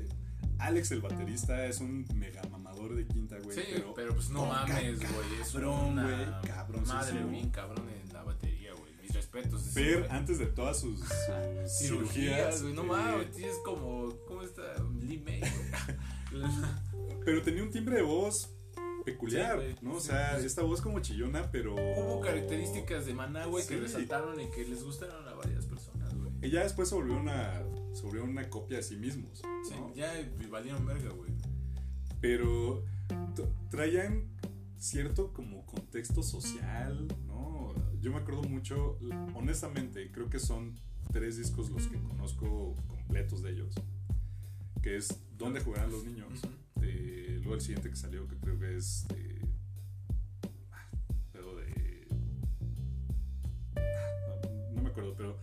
[0.59, 3.57] Alex, el baterista, es un mega mamador de quinta, güey.
[3.57, 5.41] Sí, pero, pero, pues no mames, güey.
[5.41, 6.87] Es cabrón, güey.
[6.87, 8.93] Madre bien cabrón en la batería, güey.
[9.03, 9.63] Mis respetos.
[9.63, 10.11] Fer, güey.
[10.11, 10.99] antes de todas sus,
[11.67, 12.75] sus cirugías, güey.
[12.75, 14.09] No eh, mames, tienes como.
[14.27, 14.63] ¿Cómo está?
[15.01, 16.43] Lee May, güey.
[17.25, 18.56] pero tenía un timbre de voz
[19.17, 19.95] peculiar, Sí, ¿no?
[19.95, 21.75] O sea, esta voz como chillona, pero...
[21.75, 26.31] Hubo características de Maná, güey, que resaltaron y que les gustaron a varias personas, güey.
[26.43, 27.63] Y ya después se volvió una,
[27.93, 29.95] se volvió una copia de sí mismos, Sí, ¿no?
[29.95, 30.13] ya
[30.51, 31.31] valieron verga, güey.
[32.21, 32.85] pero
[33.71, 34.25] traían
[34.79, 37.75] cierto como contexto social, ¿no?
[38.01, 38.99] Yo me acuerdo mucho,
[39.35, 40.75] honestamente, creo que son
[41.13, 43.75] tres discos los que conozco completos de ellos,
[44.83, 46.41] que es ¿Dónde jugarán los niños?
[47.47, 49.49] Luego el siguiente que salió, que creo que es de...
[50.73, 50.91] ah,
[51.33, 52.09] Pero de...
[53.77, 53.81] ah,
[54.43, 55.39] No, no me acuerdo, pero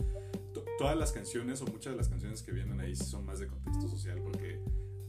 [0.54, 3.48] to- todas las canciones o muchas de las canciones que vienen ahí son más de
[3.48, 4.60] contexto social, porque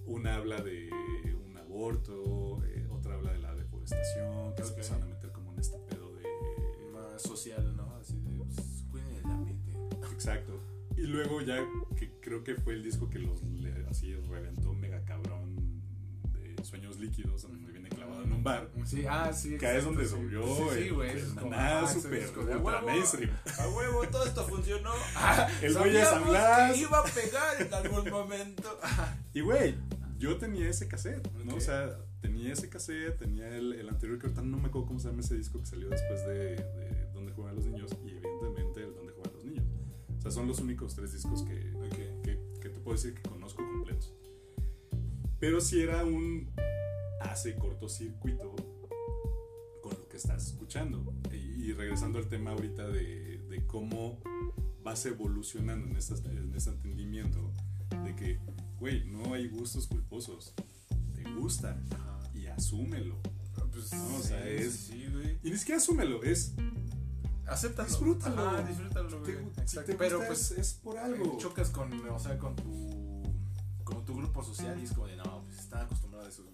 [0.07, 0.89] una habla de
[1.45, 4.71] un aborto, eh, otra habla de la deforestación, que se Ok.
[4.77, 6.23] empezaron a meter como en este pedo de...
[6.93, 7.93] Más social, ¿no?
[7.97, 8.37] Así de.
[8.37, 9.73] Pues, cuiden el ambiente.
[10.13, 10.61] Exacto.
[10.97, 11.59] Y luego ya,
[11.97, 15.44] que creo que fue el disco que los le- así reventó mega cabrón
[16.65, 18.71] Sueños Líquidos, donde viene clavado en un bar.
[18.85, 19.57] Sí, ah, sí.
[19.59, 20.15] Que es donde sí.
[20.15, 20.43] volvió
[20.73, 21.11] Sí, sí, güey.
[21.53, 23.31] ah, super disco de, ultra "A huevo, mainstream".
[23.59, 24.93] A huevo, todo esto funcionó.
[25.63, 26.73] El güey de San Blas.
[26.73, 28.79] que iba a pegar en algún momento.
[29.33, 29.75] Y güey,
[30.19, 31.53] yo tenía ese cassette, ¿no?
[31.53, 31.59] Ok.
[31.59, 34.99] O sea, tenía ese cassette, tenía el, el anterior que ahorita no me acuerdo cómo
[35.01, 38.83] se llama ese disco que salió después de, de Donde juegan los niños y evidentemente
[38.83, 39.65] el Donde juegan los niños.
[40.19, 42.23] O sea, son los únicos tres discos que, Ok.
[42.23, 44.13] que, que te puedo decir que conozco completos.
[45.41, 46.51] Pero si era un
[47.21, 48.55] hace cortocircuito
[49.83, 51.15] con lo que estás escuchando.
[51.33, 54.21] Y, regresando al tema ahorita de, de cómo
[54.83, 57.53] vas evolucionando en, estas- en este entendimiento
[58.05, 58.39] de que,
[58.79, 60.55] güey, no hay gustos culposos.
[61.15, 61.83] Te gusta
[62.35, 63.19] y asúmelo.
[63.73, 65.39] Pues, No, o sea, sí, es- Sí, güey.
[65.43, 66.55] Y ni siquiera asúmelo, es.
[67.47, 67.89] Acéptalo.
[67.89, 68.43] Disfrútalo.
[68.49, 69.45] Ajá, disfrútalo, te- güey.
[69.55, 69.93] si Exacto.
[69.93, 70.51] te Pero gusta, pues.
[70.53, 71.25] es, es por algo.
[71.25, 72.94] eh, chocas con, o sea, con tu.
[73.85, 76.45] Con tu grupo social y es como de, no, pues están acostumbrados a eso.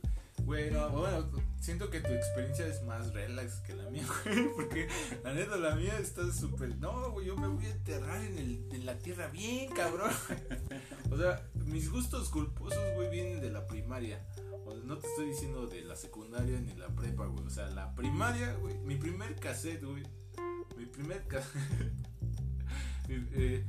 [0.45, 4.49] Bueno, bueno, siento que tu experiencia es más relax que la mía, güey.
[4.55, 4.89] Porque
[5.23, 6.77] la neta, la mía está súper.
[6.79, 10.11] No, güey, yo me voy a enterrar en, el, en la tierra bien, cabrón.
[11.11, 14.27] O sea, mis gustos culposos, güey, vienen de la primaria.
[14.67, 17.47] O sea, no te estoy diciendo de la secundaria ni la prepa, güey.
[17.47, 18.77] O sea, la primaria, güey.
[18.79, 20.03] Mi primer cassette, güey.
[20.77, 21.93] Mi primer cassette.
[23.09, 23.65] eh,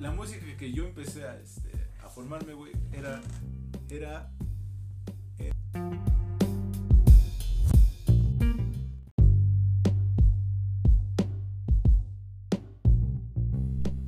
[0.00, 1.69] la música que yo empecé a, este,
[2.10, 2.52] formarme,
[2.92, 3.20] era.
[3.88, 4.30] Era.
[5.38, 5.52] eh,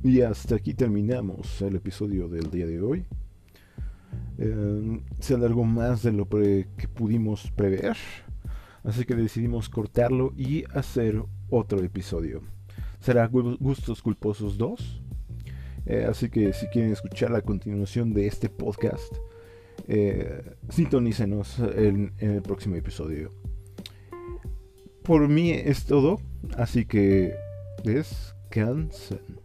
[0.03, 3.05] Y hasta aquí terminamos el episodio del día de hoy.
[4.37, 6.27] Eh, se alargó más de lo
[6.77, 7.95] que pudimos prever,
[8.83, 12.41] así que decidimos cortarlo y hacer otro episodio.
[12.99, 15.02] Será Gu- Gustos Culposos 2.
[15.85, 19.13] Eh, así que si quieren escuchar la continuación de este podcast,
[19.87, 23.31] eh, sintonícenos en, en el próximo episodio.
[25.03, 26.21] Por mí es todo,
[26.57, 27.35] así que
[27.83, 29.42] descansen.